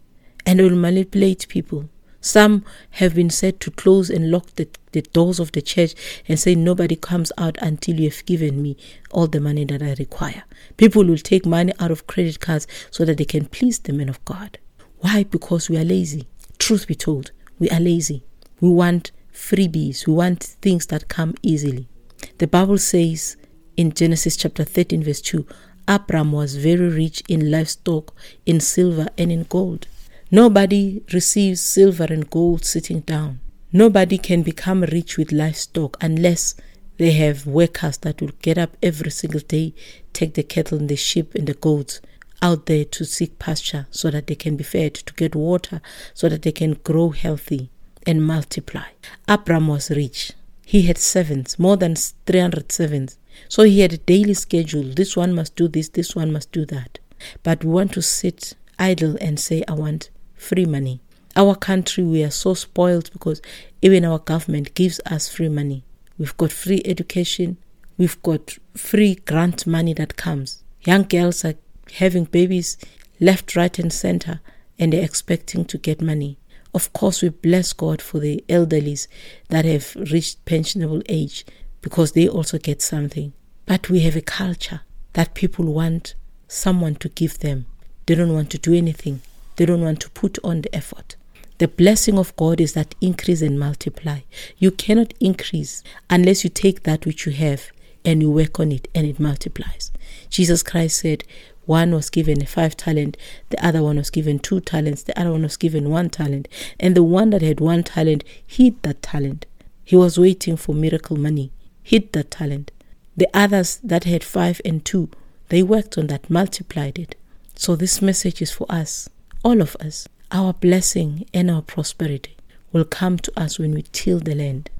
and 0.46 0.58
they 0.58 0.64
will 0.64 0.76
manipulate 0.76 1.48
people. 1.48 1.88
Some 2.20 2.64
have 2.90 3.14
been 3.14 3.30
said 3.30 3.60
to 3.60 3.70
close 3.70 4.10
and 4.10 4.30
lock 4.30 4.54
the, 4.56 4.68
the 4.92 5.00
doors 5.00 5.40
of 5.40 5.52
the 5.52 5.62
church 5.62 5.94
and 6.28 6.38
say, 6.38 6.54
Nobody 6.54 6.94
comes 6.94 7.32
out 7.38 7.56
until 7.62 7.98
you 7.98 8.10
have 8.10 8.26
given 8.26 8.62
me 8.62 8.76
all 9.10 9.26
the 9.26 9.40
money 9.40 9.64
that 9.64 9.82
I 9.82 9.94
require. 9.98 10.44
People 10.76 11.04
will 11.04 11.16
take 11.16 11.46
money 11.46 11.72
out 11.80 11.90
of 11.90 12.06
credit 12.06 12.40
cards 12.40 12.66
so 12.90 13.06
that 13.06 13.16
they 13.16 13.24
can 13.24 13.46
please 13.46 13.78
the 13.78 13.94
men 13.94 14.10
of 14.10 14.22
God. 14.26 14.58
Why? 14.98 15.24
Because 15.24 15.70
we 15.70 15.78
are 15.78 15.84
lazy. 15.84 16.28
Truth 16.58 16.86
be 16.86 16.94
told, 16.94 17.30
we 17.58 17.70
are 17.70 17.80
lazy. 17.80 18.22
We 18.60 18.68
want 18.68 19.12
freebies, 19.32 20.06
we 20.06 20.12
want 20.12 20.42
things 20.42 20.86
that 20.86 21.08
come 21.08 21.34
easily. 21.42 21.88
The 22.36 22.46
Bible 22.46 22.76
says 22.76 23.38
in 23.78 23.92
Genesis 23.92 24.36
chapter 24.36 24.64
13, 24.64 25.02
verse 25.02 25.22
2 25.22 25.46
Abram 25.90 26.30
was 26.30 26.54
very 26.54 26.88
rich 26.88 27.20
in 27.28 27.50
livestock, 27.50 28.14
in 28.46 28.60
silver, 28.60 29.08
and 29.18 29.32
in 29.32 29.42
gold. 29.42 29.88
Nobody 30.30 31.02
receives 31.12 31.60
silver 31.60 32.04
and 32.04 32.30
gold 32.30 32.64
sitting 32.64 33.00
down. 33.00 33.40
Nobody 33.72 34.16
can 34.16 34.42
become 34.44 34.82
rich 34.84 35.18
with 35.18 35.32
livestock 35.32 35.96
unless 36.00 36.54
they 36.98 37.10
have 37.10 37.44
workers 37.44 37.98
that 37.98 38.20
will 38.20 38.30
get 38.40 38.56
up 38.56 38.76
every 38.80 39.10
single 39.10 39.40
day, 39.40 39.74
take 40.12 40.34
the 40.34 40.44
cattle 40.44 40.78
and 40.78 40.88
the 40.88 40.94
sheep 40.94 41.34
and 41.34 41.48
the 41.48 41.54
goats 41.54 42.00
out 42.40 42.66
there 42.66 42.84
to 42.84 43.04
seek 43.04 43.40
pasture 43.40 43.88
so 43.90 44.12
that 44.12 44.28
they 44.28 44.36
can 44.36 44.54
be 44.56 44.62
fed, 44.62 44.94
to 44.94 45.12
get 45.14 45.34
water 45.34 45.82
so 46.14 46.28
that 46.28 46.42
they 46.42 46.52
can 46.52 46.74
grow 46.84 47.10
healthy 47.10 47.68
and 48.06 48.24
multiply. 48.24 48.90
Abram 49.26 49.66
was 49.66 49.90
rich. 49.90 50.34
He 50.64 50.82
had 50.82 50.98
servants, 50.98 51.58
more 51.58 51.76
than 51.76 51.96
300 51.96 52.70
servants. 52.70 53.18
So 53.48 53.62
he 53.62 53.80
had 53.80 53.92
a 53.92 53.98
daily 53.98 54.34
schedule. 54.34 54.84
This 54.84 55.16
one 55.16 55.34
must 55.34 55.56
do 55.56 55.68
this, 55.68 55.88
this 55.88 56.14
one 56.14 56.32
must 56.32 56.52
do 56.52 56.64
that. 56.66 56.98
But 57.42 57.64
we 57.64 57.70
want 57.70 57.92
to 57.94 58.02
sit 58.02 58.54
idle 58.78 59.16
and 59.20 59.38
say, 59.38 59.62
I 59.68 59.74
want 59.74 60.10
free 60.34 60.66
money. 60.66 61.00
Our 61.36 61.54
country, 61.54 62.02
we 62.02 62.24
are 62.24 62.30
so 62.30 62.54
spoiled 62.54 63.12
because 63.12 63.40
even 63.82 64.04
our 64.04 64.18
government 64.18 64.74
gives 64.74 65.00
us 65.06 65.28
free 65.28 65.48
money. 65.48 65.84
We've 66.18 66.36
got 66.36 66.52
free 66.52 66.82
education, 66.84 67.56
we've 67.96 68.20
got 68.22 68.58
free 68.76 69.14
grant 69.14 69.66
money 69.66 69.94
that 69.94 70.16
comes. 70.16 70.64
Young 70.82 71.04
girls 71.04 71.44
are 71.44 71.54
having 71.92 72.24
babies 72.24 72.76
left, 73.20 73.54
right, 73.54 73.78
and 73.78 73.92
center, 73.92 74.40
and 74.78 74.92
they're 74.92 75.04
expecting 75.04 75.64
to 75.66 75.78
get 75.78 76.00
money. 76.00 76.38
Of 76.74 76.92
course, 76.92 77.22
we 77.22 77.28
bless 77.28 77.72
God 77.72 78.00
for 78.00 78.18
the 78.18 78.44
elderlies 78.48 79.06
that 79.48 79.64
have 79.64 79.94
reached 79.96 80.44
pensionable 80.44 81.02
age 81.08 81.44
because 81.82 82.12
they 82.12 82.28
also 82.28 82.58
get 82.58 82.82
something. 82.82 83.32
But 83.66 83.88
we 83.88 84.00
have 84.00 84.16
a 84.16 84.20
culture 84.20 84.82
that 85.12 85.34
people 85.34 85.64
want 85.64 86.14
someone 86.48 86.96
to 86.96 87.08
give 87.08 87.38
them. 87.38 87.66
They 88.06 88.14
don't 88.14 88.34
want 88.34 88.50
to 88.50 88.58
do 88.58 88.74
anything, 88.74 89.20
they 89.56 89.66
don't 89.66 89.82
want 89.82 90.00
to 90.00 90.10
put 90.10 90.38
on 90.42 90.62
the 90.62 90.74
effort. 90.74 91.16
The 91.58 91.68
blessing 91.68 92.18
of 92.18 92.34
God 92.36 92.60
is 92.60 92.72
that 92.72 92.94
increase 93.02 93.42
and 93.42 93.60
multiply. 93.60 94.20
You 94.56 94.70
cannot 94.70 95.12
increase 95.20 95.82
unless 96.08 96.42
you 96.42 96.48
take 96.48 96.84
that 96.84 97.04
which 97.04 97.26
you 97.26 97.32
have 97.32 97.70
and 98.04 98.22
you 98.22 98.30
work 98.30 98.58
on 98.58 98.72
it 98.72 98.88
and 98.94 99.06
it 99.06 99.20
multiplies. 99.20 99.92
Jesus 100.30 100.62
Christ 100.62 101.00
said, 101.00 101.24
one 101.66 101.92
was 101.92 102.10
given 102.10 102.44
five 102.46 102.76
talent, 102.76 103.16
the 103.50 103.64
other 103.64 103.82
one 103.82 103.96
was 103.96 104.10
given 104.10 104.38
two 104.38 104.60
talents, 104.60 105.02
the 105.02 105.16
other 105.20 105.32
one 105.32 105.42
was 105.42 105.56
given 105.56 105.90
one 105.90 106.10
talent, 106.10 106.48
and 106.80 106.96
the 106.96 107.02
one 107.02 107.30
that 107.30 107.42
had 107.42 107.60
one 107.60 107.82
talent 107.84 108.24
hid 108.46 108.82
that 108.82 109.02
talent. 109.02 109.46
He 109.84 109.96
was 109.96 110.18
waiting 110.18 110.56
for 110.56 110.74
miracle 110.74 111.16
money, 111.16 111.52
hid 111.82 112.12
that 112.12 112.30
talent. 112.30 112.70
The 113.16 113.28
others 113.34 113.78
that 113.82 114.04
had 114.04 114.24
five 114.24 114.60
and 114.64 114.84
two, 114.84 115.10
they 115.48 115.62
worked 115.62 115.98
on 115.98 116.06
that, 116.08 116.30
multiplied 116.30 116.98
it. 116.98 117.16
So 117.54 117.76
this 117.76 118.00
message 118.00 118.40
is 118.40 118.50
for 118.50 118.66
us, 118.70 119.08
all 119.44 119.60
of 119.60 119.76
us. 119.76 120.08
Our 120.32 120.52
blessing 120.52 121.26
and 121.34 121.50
our 121.50 121.62
prosperity 121.62 122.36
will 122.72 122.84
come 122.84 123.18
to 123.18 123.32
us 123.40 123.58
when 123.58 123.72
we 123.72 123.82
till 123.82 124.20
the 124.20 124.34
land, 124.34 124.70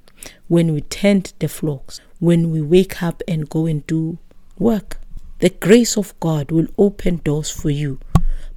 when 0.49 0.73
we 0.73 0.83
tend 0.83 1.33
the 1.40 1.49
flocks, 1.49 2.00
when 2.21 2.50
we 2.50 2.61
wake 2.61 3.02
up 3.02 3.23
and 3.26 3.50
go 3.50 3.66
and 3.66 3.87
do 3.87 4.19
work. 4.59 4.99
The 5.40 5.50
grace 5.50 5.97
of 5.97 6.19
God 6.21 6.52
will 6.52 6.69
open 6.78 7.16
doors 7.25 7.50
for 7.50 7.71
you. 7.71 7.99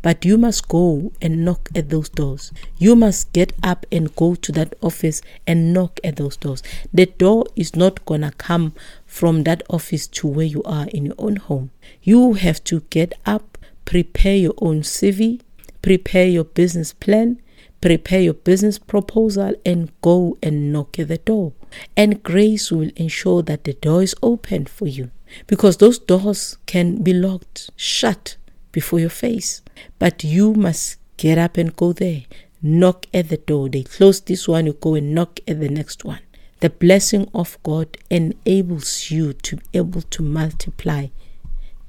But 0.03 0.25
you 0.25 0.37
must 0.37 0.67
go 0.67 1.13
and 1.21 1.45
knock 1.45 1.69
at 1.73 1.89
those 1.89 2.09
doors. 2.09 2.51
You 2.77 2.95
must 2.95 3.31
get 3.31 3.53
up 3.63 3.85
and 3.91 4.13
go 4.15 4.35
to 4.35 4.51
that 4.51 4.75
office 4.81 5.21
and 5.47 5.73
knock 5.73 5.99
at 6.03 6.17
those 6.17 6.35
doors. 6.37 6.61
The 6.93 7.07
door 7.07 7.45
is 7.55 7.75
not 7.75 8.05
going 8.05 8.21
to 8.21 8.31
come 8.31 8.73
from 9.07 9.43
that 9.43 9.63
office 9.69 10.05
to 10.07 10.27
where 10.27 10.45
you 10.45 10.61
are 10.63 10.87
in 10.89 11.05
your 11.05 11.15
own 11.17 11.37
home. 11.37 11.71
You 12.03 12.33
have 12.33 12.61
to 12.65 12.81
get 12.89 13.13
up, 13.25 13.57
prepare 13.85 14.35
your 14.35 14.55
own 14.57 14.81
CV, 14.81 15.39
prepare 15.81 16.27
your 16.27 16.43
business 16.43 16.91
plan, 16.91 17.41
prepare 17.79 18.19
your 18.19 18.33
business 18.33 18.77
proposal, 18.77 19.53
and 19.65 19.89
go 20.01 20.37
and 20.43 20.73
knock 20.73 20.99
at 20.99 21.07
the 21.07 21.17
door. 21.17 21.53
And 21.95 22.21
grace 22.21 22.71
will 22.73 22.91
ensure 22.97 23.41
that 23.43 23.63
the 23.63 23.73
door 23.73 24.03
is 24.03 24.15
open 24.21 24.65
for 24.65 24.87
you 24.87 25.11
because 25.47 25.77
those 25.77 25.97
doors 25.97 26.57
can 26.65 27.01
be 27.01 27.13
locked 27.13 27.69
shut 27.77 28.35
before 28.73 28.99
your 28.99 29.09
face. 29.09 29.61
But 29.97 30.25
you 30.25 30.53
must 30.53 30.97
get 31.15 31.37
up 31.37 31.55
and 31.55 31.73
go 31.73 31.93
there. 31.93 32.23
Knock 32.61 33.05
at 33.13 33.29
the 33.29 33.37
door. 33.37 33.69
They 33.69 33.83
close 33.83 34.19
this 34.19 34.47
one, 34.47 34.65
you 34.65 34.73
go 34.73 34.95
and 34.95 35.15
knock 35.15 35.39
at 35.47 35.61
the 35.61 35.69
next 35.69 36.03
one. 36.03 36.19
The 36.59 36.69
blessing 36.69 37.29
of 37.33 37.57
God 37.63 37.97
enables 38.09 39.11
you 39.11 39.33
to 39.33 39.57
be 39.57 39.63
able 39.73 40.01
to 40.01 40.23
multiply, 40.23 41.07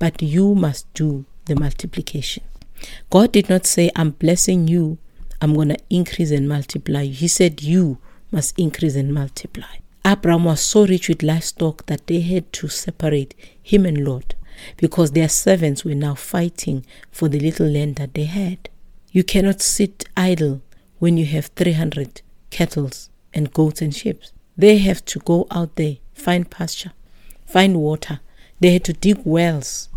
but 0.01 0.21
you 0.21 0.55
must 0.55 0.93
do 0.95 1.27
the 1.45 1.55
multiplication. 1.55 2.43
God 3.09 3.31
did 3.31 3.49
not 3.49 3.67
say, 3.67 3.91
I'm 3.95 4.11
blessing 4.11 4.67
you, 4.67 4.99
I'm 5.41 5.55
going 5.55 5.69
to 5.69 5.79
increase 5.91 6.33
and 6.33 6.49
multiply. 6.49 7.05
He 7.05 7.29
said, 7.29 7.63
You 7.63 7.99
must 8.33 8.59
increase 8.59 8.97
and 8.97 9.15
multiply. 9.15 9.77
Abraham 10.05 10.45
was 10.45 10.61
so 10.61 10.87
rich 10.87 11.09
with 11.09 11.23
livestock 11.23 11.87
that 11.87 12.09
they 12.09 12.21
had 12.21 12.53
to 12.55 12.69
separate 12.69 13.35
him 13.63 13.87
and 13.87 14.05
Lot 14.05 14.35
because 14.77 15.13
their 15.13 15.29
servants 15.29 15.85
were 15.85 15.95
now 15.95 16.15
fighting 16.15 16.85
for 17.11 17.29
the 17.29 17.41
little 17.41 17.67
land 17.69 17.97
that 17.97 18.15
they 18.15 18.25
had. 18.25 18.69
You 19.11 19.25
cannot 19.25 19.61
sit 19.61 20.05
idle 20.17 20.61
when 20.99 21.17
you 21.17 21.27
have 21.27 21.47
300 21.57 22.23
cattle 22.51 22.91
and 23.33 23.53
goats 23.53 23.83
and 23.83 23.95
sheep. 23.95 24.23
They 24.57 24.79
have 24.79 25.05
to 25.07 25.19
go 25.21 25.47
out 25.51 25.77
there, 25.77 25.97
find 26.15 26.51
pasture, 26.51 26.93
find 27.47 27.77
water. 27.77 28.21
They 28.61 28.73
had 28.73 28.85
to 28.85 28.93
dig 28.93 29.21
wells 29.25 29.89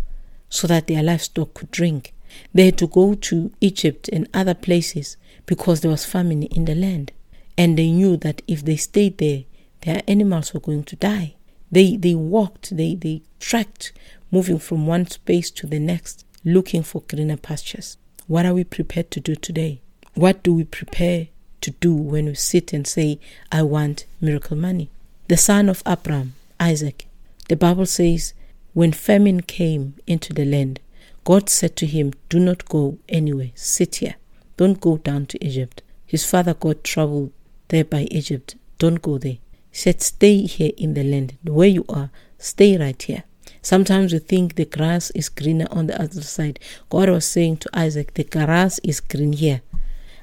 so 0.48 0.66
that 0.66 0.86
their 0.86 1.02
livestock 1.02 1.54
could 1.54 1.70
drink. 1.70 2.12
They 2.52 2.66
had 2.66 2.78
to 2.78 2.86
go 2.86 3.14
to 3.14 3.52
Egypt 3.60 4.08
and 4.12 4.28
other 4.34 4.54
places 4.54 5.16
because 5.46 5.80
there 5.80 5.90
was 5.90 6.04
famine 6.04 6.42
in 6.44 6.64
the 6.64 6.74
land. 6.74 7.12
And 7.56 7.78
they 7.78 7.90
knew 7.90 8.16
that 8.18 8.42
if 8.46 8.64
they 8.64 8.76
stayed 8.76 9.18
there, 9.18 9.44
their 9.82 10.02
animals 10.06 10.52
were 10.52 10.60
going 10.60 10.84
to 10.84 10.96
die. 10.96 11.34
They, 11.70 11.96
they 11.96 12.14
walked, 12.14 12.76
they, 12.76 12.94
they 12.94 13.22
trekked, 13.40 13.92
moving 14.30 14.58
from 14.58 14.86
one 14.86 15.06
space 15.06 15.50
to 15.50 15.66
the 15.66 15.78
next, 15.78 16.24
looking 16.44 16.82
for 16.82 17.02
greener 17.02 17.36
pastures. 17.36 17.96
What 18.26 18.46
are 18.46 18.54
we 18.54 18.64
prepared 18.64 19.10
to 19.12 19.20
do 19.20 19.34
today? 19.34 19.80
What 20.14 20.42
do 20.42 20.54
we 20.54 20.64
prepare 20.64 21.28
to 21.60 21.70
do 21.72 21.94
when 21.94 22.26
we 22.26 22.34
sit 22.34 22.72
and 22.72 22.86
say, 22.86 23.18
I 23.50 23.62
want 23.62 24.06
miracle 24.20 24.56
money? 24.56 24.90
The 25.28 25.36
son 25.36 25.68
of 25.68 25.82
Abraham, 25.86 26.34
Isaac, 26.60 27.06
the 27.48 27.56
Bible 27.56 27.86
says, 27.86 28.34
when 28.74 28.92
famine 28.92 29.40
came 29.40 29.94
into 30.06 30.32
the 30.32 30.44
land, 30.44 30.80
God 31.24 31.48
said 31.48 31.76
to 31.76 31.86
him, 31.86 32.12
Do 32.28 32.38
not 32.38 32.68
go 32.68 32.98
anywhere, 33.08 33.50
sit 33.54 33.96
here. 33.96 34.16
Don't 34.56 34.80
go 34.80 34.98
down 34.98 35.26
to 35.26 35.44
Egypt. 35.44 35.82
His 36.06 36.24
father 36.24 36.54
got 36.54 36.84
troubled 36.84 37.32
there 37.68 37.84
by 37.84 38.02
Egypt. 38.10 38.56
Don't 38.78 39.02
go 39.02 39.18
there 39.18 39.38
said, 39.78 40.02
Stay 40.02 40.42
here 40.42 40.72
in 40.76 40.94
the 40.94 41.04
land 41.04 41.36
where 41.44 41.68
you 41.68 41.84
are, 41.88 42.10
stay 42.38 42.76
right 42.76 43.00
here. 43.00 43.24
Sometimes 43.62 44.12
we 44.12 44.18
think 44.18 44.54
the 44.54 44.64
grass 44.64 45.10
is 45.10 45.28
greener 45.28 45.66
on 45.70 45.86
the 45.86 46.00
other 46.00 46.22
side. 46.22 46.58
God 46.90 47.08
was 47.08 47.24
saying 47.24 47.58
to 47.58 47.70
Isaac, 47.74 48.14
The 48.14 48.24
grass 48.24 48.78
is 48.82 49.00
green 49.00 49.32
here. 49.32 49.62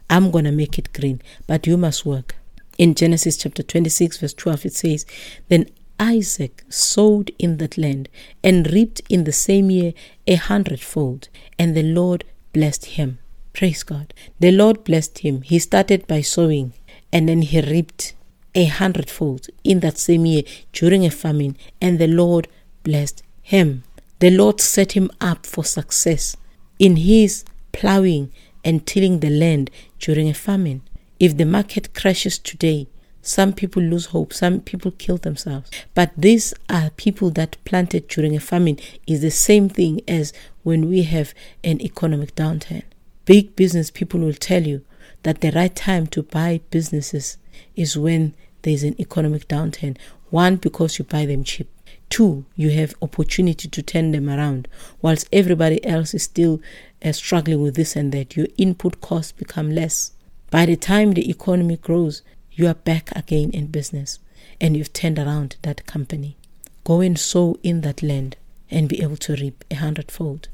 I'm 0.09 0.31
going 0.31 0.45
to 0.45 0.51
make 0.51 0.77
it 0.77 0.93
green, 0.93 1.21
but 1.47 1.67
you 1.67 1.77
must 1.77 2.05
work. 2.05 2.35
In 2.77 2.95
Genesis 2.95 3.37
chapter 3.37 3.63
26, 3.63 4.17
verse 4.17 4.33
12, 4.33 4.65
it 4.65 4.73
says, 4.73 5.05
Then 5.47 5.69
Isaac 5.99 6.63
sowed 6.69 7.31
in 7.39 7.57
that 7.57 7.77
land 7.77 8.09
and 8.43 8.71
reaped 8.71 9.01
in 9.09 9.23
the 9.23 9.31
same 9.31 9.71
year 9.71 9.93
a 10.27 10.35
hundredfold, 10.35 11.29
and 11.57 11.75
the 11.75 11.83
Lord 11.83 12.23
blessed 12.53 12.85
him. 12.85 13.19
Praise 13.53 13.83
God. 13.83 14.13
The 14.39 14.51
Lord 14.51 14.83
blessed 14.83 15.19
him. 15.19 15.41
He 15.41 15.59
started 15.59 16.05
by 16.07 16.21
sowing 16.21 16.73
and 17.15 17.29
then 17.29 17.41
he 17.41 17.61
reaped 17.61 18.13
a 18.53 18.65
hundredfold 18.65 19.47
in 19.63 19.79
that 19.79 19.97
same 19.97 20.25
year 20.25 20.43
during 20.73 21.05
a 21.05 21.09
famine, 21.09 21.55
and 21.81 21.97
the 21.97 22.07
Lord 22.07 22.49
blessed 22.83 23.23
him. 23.45 23.83
The 24.19 24.31
Lord 24.31 24.59
set 24.59 24.93
him 24.93 25.11
up 25.21 25.45
for 25.45 25.63
success 25.63 26.35
in 26.79 26.95
his 26.95 27.45
plowing 27.71 28.31
and 28.63 28.87
tilling 28.87 29.19
the 29.19 29.29
land 29.29 29.69
during 29.99 30.27
a 30.27 30.33
famine. 30.33 30.81
If 31.19 31.37
the 31.37 31.45
market 31.45 31.93
crashes 31.93 32.39
today, 32.39 32.87
some 33.21 33.53
people 33.53 33.83
lose 33.83 34.07
hope, 34.07 34.33
some 34.33 34.61
people 34.61 34.89
kill 34.89 35.17
themselves. 35.17 35.69
But 35.93 36.11
these 36.17 36.55
are 36.69 36.89
people 36.91 37.29
that 37.31 37.63
planted 37.65 38.07
during 38.07 38.35
a 38.35 38.39
famine 38.39 38.79
is 39.05 39.21
the 39.21 39.29
same 39.29 39.69
thing 39.69 40.01
as 40.07 40.33
when 40.63 40.89
we 40.89 41.03
have 41.03 41.35
an 41.63 41.81
economic 41.81 42.33
downturn. 42.33 42.83
Big 43.25 43.55
business 43.55 43.91
people 43.91 44.21
will 44.21 44.33
tell 44.33 44.63
you 44.63 44.83
that 45.21 45.41
the 45.41 45.51
right 45.51 45.75
time 45.75 46.07
to 46.07 46.23
buy 46.23 46.61
businesses 46.71 47.37
is 47.75 47.95
when 47.95 48.33
there's 48.63 48.83
an 48.83 48.99
economic 48.99 49.47
downturn. 49.47 49.97
One, 50.31 50.55
because 50.55 50.97
you 50.97 51.05
buy 51.05 51.27
them 51.27 51.43
cheap. 51.43 51.69
Two, 52.15 52.45
you 52.55 52.69
have 52.69 52.95
opportunity 53.01 53.67
to 53.67 53.83
turn 53.83 54.13
them 54.13 54.29
around. 54.29 54.69
Whilst 55.01 55.27
everybody 55.33 55.83
else 55.83 56.13
is 56.13 56.23
still 56.23 56.61
uh, 57.03 57.11
struggling 57.11 57.61
with 57.61 57.75
this 57.75 57.97
and 57.97 58.13
that, 58.13 58.37
your 58.37 58.47
input 58.57 59.01
costs 59.01 59.33
become 59.33 59.69
less. 59.75 60.13
By 60.49 60.65
the 60.65 60.77
time 60.77 61.11
the 61.11 61.29
economy 61.29 61.75
grows, 61.75 62.21
you 62.53 62.67
are 62.67 62.73
back 62.73 63.11
again 63.13 63.51
in 63.51 63.67
business 63.67 64.19
and 64.61 64.77
you've 64.77 64.93
turned 64.93 65.19
around 65.19 65.57
that 65.63 65.85
company. 65.87 66.37
Go 66.85 67.01
and 67.01 67.19
sow 67.19 67.57
in 67.63 67.81
that 67.81 68.01
land 68.01 68.37
and 68.71 68.87
be 68.87 69.01
able 69.01 69.17
to 69.17 69.35
reap 69.35 69.65
a 69.69 69.75
hundredfold. 69.75 70.47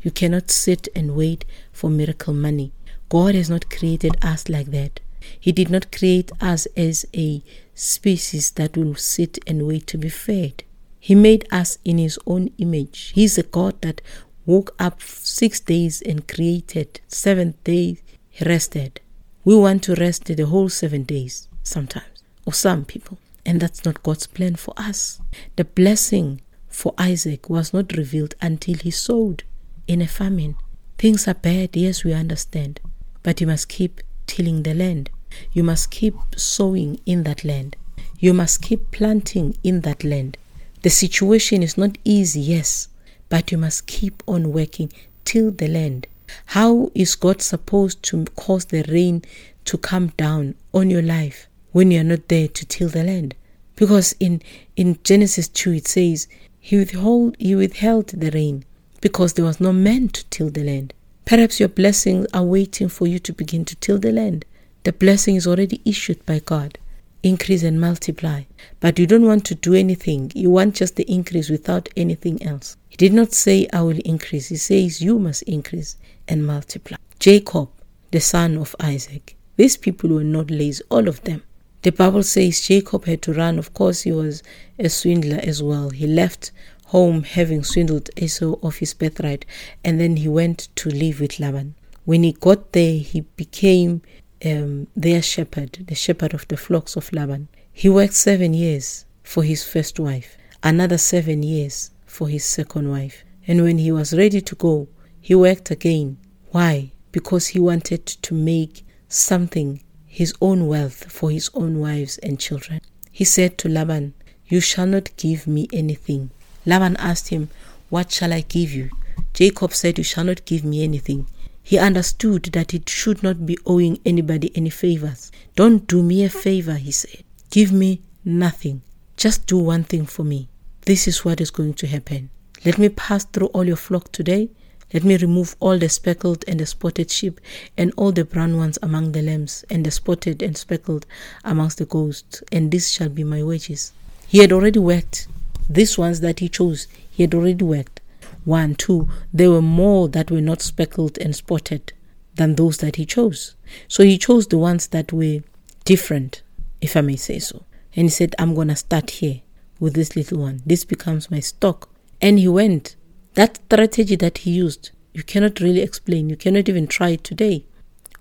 You 0.00 0.12
cannot 0.12 0.50
sit 0.50 0.88
and 0.96 1.14
wait 1.14 1.44
for 1.72 1.90
miracle 1.90 2.32
money. 2.32 2.72
God 3.10 3.34
has 3.34 3.50
not 3.50 3.68
created 3.68 4.16
us 4.22 4.48
like 4.48 4.70
that. 4.70 5.00
He 5.38 5.52
did 5.52 5.68
not 5.68 5.92
create 5.92 6.32
us 6.40 6.64
as 6.74 7.04
a 7.14 7.42
species 7.74 8.52
that 8.52 8.78
will 8.78 8.94
sit 8.94 9.38
and 9.46 9.66
wait 9.66 9.86
to 9.88 9.98
be 9.98 10.08
fed. 10.08 10.64
He 11.04 11.16
made 11.16 11.48
us 11.50 11.78
in 11.84 11.98
His 11.98 12.16
own 12.28 12.50
image. 12.58 13.10
He's 13.12 13.36
a 13.36 13.42
God 13.42 13.74
that 13.82 14.00
woke 14.46 14.72
up 14.78 15.02
six 15.02 15.58
days 15.58 16.00
and 16.00 16.28
created. 16.28 17.00
Seventh 17.08 17.56
day, 17.64 17.98
He 18.30 18.44
rested. 18.44 19.00
We 19.44 19.56
want 19.56 19.82
to 19.82 19.96
rest 19.96 20.26
the 20.26 20.46
whole 20.46 20.68
seven 20.68 21.02
days 21.02 21.48
sometimes, 21.64 22.22
or 22.46 22.52
some 22.52 22.84
people. 22.84 23.18
And 23.44 23.58
that's 23.58 23.84
not 23.84 24.04
God's 24.04 24.28
plan 24.28 24.54
for 24.54 24.74
us. 24.76 25.20
The 25.56 25.64
blessing 25.64 26.40
for 26.68 26.94
Isaac 26.96 27.50
was 27.50 27.74
not 27.74 27.96
revealed 27.96 28.36
until 28.40 28.76
he 28.76 28.92
sowed 28.92 29.42
in 29.88 30.00
a 30.00 30.06
famine. 30.06 30.54
Things 30.98 31.26
are 31.26 31.34
bad, 31.34 31.70
yes, 31.74 32.04
we 32.04 32.12
understand. 32.12 32.80
But 33.24 33.40
you 33.40 33.48
must 33.48 33.68
keep 33.68 34.00
tilling 34.28 34.62
the 34.62 34.74
land. 34.74 35.10
You 35.52 35.64
must 35.64 35.90
keep 35.90 36.14
sowing 36.36 37.00
in 37.06 37.24
that 37.24 37.44
land. 37.44 37.74
You 38.20 38.32
must 38.32 38.62
keep 38.62 38.92
planting 38.92 39.56
in 39.64 39.80
that 39.80 40.04
land. 40.04 40.38
The 40.82 40.90
situation 40.90 41.62
is 41.62 41.78
not 41.78 41.96
easy, 42.04 42.40
yes, 42.40 42.88
but 43.28 43.52
you 43.52 43.58
must 43.58 43.86
keep 43.86 44.22
on 44.26 44.52
working 44.52 44.92
till 45.24 45.50
the 45.52 45.68
land. 45.68 46.06
How 46.46 46.90
is 46.94 47.14
God 47.14 47.40
supposed 47.40 48.02
to 48.04 48.24
cause 48.36 48.64
the 48.66 48.84
rain 48.88 49.22
to 49.66 49.78
come 49.78 50.08
down 50.16 50.54
on 50.74 50.90
your 50.90 51.02
life 51.02 51.46
when 51.70 51.90
you 51.90 52.00
are 52.00 52.04
not 52.04 52.28
there 52.28 52.48
to 52.48 52.66
till 52.66 52.88
the 52.88 53.04
land? 53.04 53.34
Because 53.76 54.14
in, 54.18 54.42
in 54.76 54.98
Genesis 55.04 55.48
2 55.48 55.72
it 55.74 55.88
says, 55.88 56.26
he, 56.58 56.76
withhold, 56.76 57.36
he 57.38 57.54
withheld 57.54 58.08
the 58.08 58.30
rain 58.30 58.64
because 59.00 59.34
there 59.34 59.44
was 59.44 59.60
no 59.60 59.72
man 59.72 60.08
to 60.08 60.24
till 60.30 60.50
the 60.50 60.64
land. 60.64 60.94
Perhaps 61.24 61.60
your 61.60 61.68
blessings 61.68 62.26
are 62.34 62.44
waiting 62.44 62.88
for 62.88 63.06
you 63.06 63.18
to 63.20 63.32
begin 63.32 63.64
to 63.66 63.76
till 63.76 63.98
the 63.98 64.12
land. 64.12 64.44
The 64.84 64.92
blessing 64.92 65.36
is 65.36 65.46
already 65.46 65.80
issued 65.84 66.24
by 66.26 66.40
God. 66.40 66.78
Increase 67.22 67.62
and 67.62 67.80
multiply. 67.80 68.42
But 68.80 68.98
you 68.98 69.06
don't 69.06 69.26
want 69.26 69.44
to 69.46 69.54
do 69.54 69.74
anything. 69.74 70.32
You 70.34 70.50
want 70.50 70.74
just 70.74 70.96
the 70.96 71.10
increase 71.10 71.48
without 71.48 71.88
anything 71.96 72.42
else. 72.42 72.76
He 72.88 72.96
did 72.96 73.12
not 73.12 73.32
say, 73.32 73.68
I 73.72 73.82
will 73.82 74.00
increase. 74.04 74.48
He 74.48 74.56
says, 74.56 75.00
You 75.00 75.18
must 75.18 75.42
increase 75.42 75.96
and 76.26 76.46
multiply. 76.46 76.96
Jacob, 77.18 77.70
the 78.10 78.20
son 78.20 78.58
of 78.58 78.74
Isaac. 78.80 79.36
These 79.56 79.76
people 79.76 80.10
were 80.10 80.24
not 80.24 80.50
lazy, 80.50 80.82
all 80.90 81.08
of 81.08 81.22
them. 81.24 81.42
The 81.82 81.90
Bible 81.90 82.22
says 82.22 82.60
Jacob 82.60 83.06
had 83.06 83.22
to 83.22 83.32
run. 83.32 83.58
Of 83.58 83.74
course, 83.74 84.02
he 84.02 84.12
was 84.12 84.42
a 84.78 84.88
swindler 84.88 85.40
as 85.42 85.62
well. 85.62 85.90
He 85.90 86.06
left 86.06 86.52
home 86.86 87.24
having 87.24 87.64
swindled 87.64 88.10
Esau 88.16 88.54
of 88.62 88.76
his 88.76 88.94
birthright, 88.94 89.44
and 89.84 90.00
then 90.00 90.16
he 90.16 90.28
went 90.28 90.68
to 90.76 90.90
live 90.90 91.20
with 91.20 91.40
Laban. 91.40 91.74
When 92.04 92.22
he 92.22 92.32
got 92.32 92.72
there, 92.72 92.98
he 92.98 93.22
became 93.22 94.02
um, 94.44 94.86
their 94.96 95.22
shepherd, 95.22 95.84
the 95.86 95.94
shepherd 95.94 96.34
of 96.34 96.46
the 96.48 96.56
flocks 96.56 96.96
of 96.96 97.12
Laban. 97.12 97.48
He 97.72 97.88
worked 97.88 98.14
seven 98.14 98.54
years 98.54 99.04
for 99.22 99.42
his 99.42 99.64
first 99.64 99.98
wife, 99.98 100.36
another 100.62 100.98
seven 100.98 101.42
years 101.42 101.90
for 102.06 102.28
his 102.28 102.44
second 102.44 102.90
wife. 102.90 103.24
And 103.46 103.62
when 103.62 103.78
he 103.78 103.90
was 103.90 104.14
ready 104.16 104.40
to 104.40 104.54
go, 104.54 104.88
he 105.20 105.34
worked 105.34 105.70
again. 105.70 106.18
Why? 106.50 106.92
Because 107.12 107.48
he 107.48 107.60
wanted 107.60 108.06
to 108.06 108.34
make 108.34 108.84
something, 109.08 109.82
his 110.06 110.34
own 110.40 110.66
wealth, 110.66 111.10
for 111.10 111.30
his 111.30 111.50
own 111.54 111.78
wives 111.78 112.18
and 112.18 112.38
children. 112.38 112.80
He 113.10 113.24
said 113.24 113.58
to 113.58 113.68
Laban, 113.68 114.14
You 114.46 114.60
shall 114.60 114.86
not 114.86 115.16
give 115.16 115.46
me 115.46 115.68
anything. 115.72 116.30
Laban 116.66 116.96
asked 116.96 117.28
him, 117.28 117.48
What 117.88 118.10
shall 118.12 118.32
I 118.32 118.42
give 118.42 118.72
you? 118.72 118.90
Jacob 119.34 119.72
said, 119.72 119.98
You 119.98 120.04
shall 120.04 120.24
not 120.24 120.44
give 120.44 120.64
me 120.64 120.84
anything. 120.84 121.26
He 121.62 121.78
understood 121.78 122.44
that 122.52 122.74
it 122.74 122.88
should 122.88 123.22
not 123.22 123.46
be 123.46 123.56
owing 123.64 124.00
anybody 124.04 124.50
any 124.54 124.70
favors. 124.70 125.30
Don't 125.54 125.86
do 125.86 126.02
me 126.02 126.24
a 126.24 126.28
favor, 126.28 126.74
he 126.74 126.90
said. 126.90 127.24
Give 127.50 127.72
me 127.72 128.00
nothing. 128.24 128.82
Just 129.16 129.46
do 129.46 129.58
one 129.58 129.84
thing 129.84 130.06
for 130.06 130.24
me. 130.24 130.48
This 130.82 131.06
is 131.06 131.24
what 131.24 131.40
is 131.40 131.50
going 131.50 131.74
to 131.74 131.86
happen. 131.86 132.30
Let 132.64 132.78
me 132.78 132.88
pass 132.88 133.24
through 133.24 133.48
all 133.48 133.64
your 133.64 133.76
flock 133.76 134.10
today 134.12 134.50
let 134.92 135.04
me 135.04 135.16
remove 135.16 135.56
all 135.58 135.78
the 135.78 135.88
speckled 135.88 136.44
and 136.46 136.60
the 136.60 136.66
spotted 136.66 137.10
sheep, 137.10 137.40
and 137.78 137.94
all 137.96 138.12
the 138.12 138.26
brown 138.26 138.58
ones 138.58 138.78
among 138.82 139.12
the 139.12 139.22
lambs, 139.22 139.64
and 139.70 139.86
the 139.86 139.90
spotted 139.90 140.42
and 140.42 140.54
speckled 140.54 141.06
amongst 141.44 141.78
the 141.78 141.86
goats, 141.86 142.42
and 142.52 142.70
this 142.70 142.90
shall 142.90 143.08
be 143.08 143.24
my 143.24 143.42
wages. 143.42 143.92
He 144.28 144.38
had 144.38 144.52
already 144.52 144.80
worked. 144.80 145.28
These 145.68 145.96
ones 145.96 146.20
that 146.20 146.40
he 146.40 146.50
chose, 146.50 146.88
he 147.10 147.22
had 147.22 147.34
already 147.34 147.64
worked. 147.64 148.01
One, 148.44 148.74
two, 148.74 149.08
there 149.32 149.50
were 149.50 149.62
more 149.62 150.08
that 150.08 150.30
were 150.30 150.40
not 150.40 150.62
speckled 150.62 151.18
and 151.18 151.34
spotted 151.34 151.92
than 152.34 152.54
those 152.56 152.78
that 152.78 152.96
he 152.96 153.06
chose. 153.06 153.54
So 153.88 154.02
he 154.02 154.18
chose 154.18 154.46
the 154.46 154.58
ones 154.58 154.88
that 154.88 155.12
were 155.12 155.40
different, 155.84 156.42
if 156.80 156.96
I 156.96 157.00
may 157.02 157.16
say 157.16 157.38
so. 157.38 157.64
And 157.94 158.04
he 158.06 158.08
said, 158.10 158.34
I'm 158.38 158.54
going 158.54 158.68
to 158.68 158.76
start 158.76 159.10
here 159.10 159.42
with 159.78 159.94
this 159.94 160.16
little 160.16 160.38
one. 160.38 160.62
This 160.64 160.84
becomes 160.84 161.30
my 161.30 161.40
stock. 161.40 161.88
And 162.20 162.38
he 162.38 162.48
went 162.48 162.96
that 163.34 163.56
strategy 163.66 164.16
that 164.16 164.38
he 164.38 164.50
used, 164.52 164.90
you 165.14 165.22
cannot 165.22 165.60
really 165.60 165.80
explain. 165.80 166.30
You 166.30 166.36
cannot 166.36 166.68
even 166.68 166.86
try 166.86 167.10
it 167.10 167.24
today. 167.24 167.64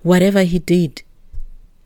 Whatever 0.01 0.43
he 0.43 0.59
did, 0.59 1.03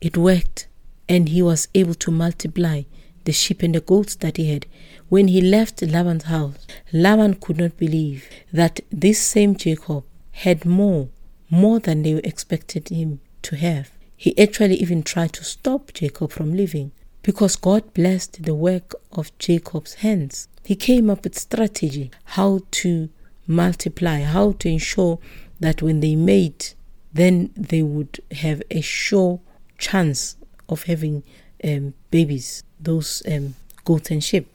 it 0.00 0.16
worked. 0.16 0.68
And 1.08 1.28
he 1.28 1.42
was 1.42 1.68
able 1.74 1.94
to 1.94 2.10
multiply 2.10 2.82
the 3.24 3.32
sheep 3.32 3.62
and 3.62 3.74
the 3.74 3.80
goats 3.80 4.16
that 4.16 4.36
he 4.36 4.52
had. 4.52 4.66
When 5.08 5.28
he 5.28 5.40
left 5.40 5.82
Laban's 5.82 6.24
house, 6.24 6.66
Laban 6.92 7.34
could 7.34 7.58
not 7.58 7.76
believe 7.76 8.28
that 8.52 8.80
this 8.90 9.20
same 9.20 9.54
Jacob 9.54 10.04
had 10.32 10.64
more, 10.64 11.08
more 11.48 11.78
than 11.78 12.02
they 12.02 12.14
expected 12.14 12.88
him 12.88 13.20
to 13.42 13.54
have. 13.54 13.90
He 14.16 14.36
actually 14.36 14.76
even 14.76 15.04
tried 15.04 15.32
to 15.34 15.44
stop 15.44 15.92
Jacob 15.92 16.32
from 16.32 16.56
leaving 16.56 16.90
because 17.22 17.54
God 17.54 17.94
blessed 17.94 18.42
the 18.42 18.54
work 18.54 18.94
of 19.12 19.36
Jacob's 19.38 19.94
hands. 19.94 20.48
He 20.64 20.74
came 20.74 21.08
up 21.08 21.22
with 21.22 21.38
strategy 21.38 22.10
how 22.24 22.62
to 22.72 23.08
multiply, 23.46 24.22
how 24.22 24.52
to 24.52 24.68
ensure 24.68 25.20
that 25.60 25.82
when 25.82 26.00
they 26.00 26.16
mate, 26.16 26.74
then 27.12 27.50
they 27.56 27.82
would 27.82 28.18
have 28.32 28.60
a 28.72 28.80
sure 28.80 29.40
chance 29.78 30.36
of 30.68 30.84
having 30.84 31.22
um, 31.62 31.94
babies, 32.10 32.64
those 32.80 33.22
um, 33.30 33.54
goats 33.84 34.10
and 34.10 34.24
sheep. 34.24 34.48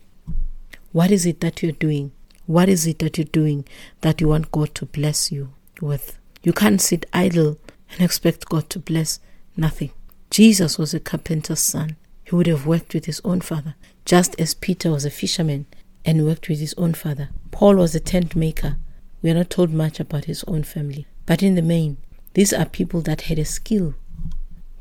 What 0.91 1.09
is 1.09 1.25
it 1.25 1.39
that 1.39 1.63
you're 1.63 1.71
doing? 1.71 2.11
What 2.47 2.67
is 2.67 2.85
it 2.85 2.99
that 2.99 3.17
you're 3.17 3.25
doing 3.25 3.65
that 4.01 4.19
you 4.19 4.27
want 4.27 4.51
God 4.51 4.75
to 4.75 4.85
bless 4.85 5.31
you 5.31 5.53
with? 5.79 6.17
You 6.43 6.51
can't 6.51 6.81
sit 6.81 7.05
idle 7.13 7.57
and 7.91 8.01
expect 8.01 8.49
God 8.49 8.69
to 8.71 8.79
bless 8.79 9.19
nothing. 9.55 9.91
Jesus 10.29 10.77
was 10.77 10.93
a 10.93 10.99
carpenter's 10.99 11.61
son. 11.61 11.95
He 12.25 12.35
would 12.35 12.47
have 12.47 12.65
worked 12.65 12.93
with 12.93 13.05
his 13.05 13.21
own 13.23 13.39
father, 13.39 13.75
just 14.03 14.37
as 14.39 14.53
Peter 14.53 14.91
was 14.91 15.05
a 15.05 15.09
fisherman 15.09 15.65
and 16.03 16.25
worked 16.25 16.49
with 16.49 16.59
his 16.59 16.73
own 16.77 16.93
father. 16.93 17.29
Paul 17.51 17.75
was 17.75 17.95
a 17.95 17.99
tent 18.01 18.35
maker. 18.35 18.75
We 19.21 19.31
are 19.31 19.35
not 19.35 19.49
told 19.49 19.71
much 19.71 19.99
about 19.99 20.25
his 20.25 20.43
own 20.45 20.63
family. 20.63 21.05
But 21.25 21.41
in 21.41 21.55
the 21.55 21.61
main, 21.61 21.97
these 22.33 22.51
are 22.51 22.65
people 22.65 23.01
that 23.01 23.21
had 23.21 23.39
a 23.39 23.45
skill. 23.45 23.93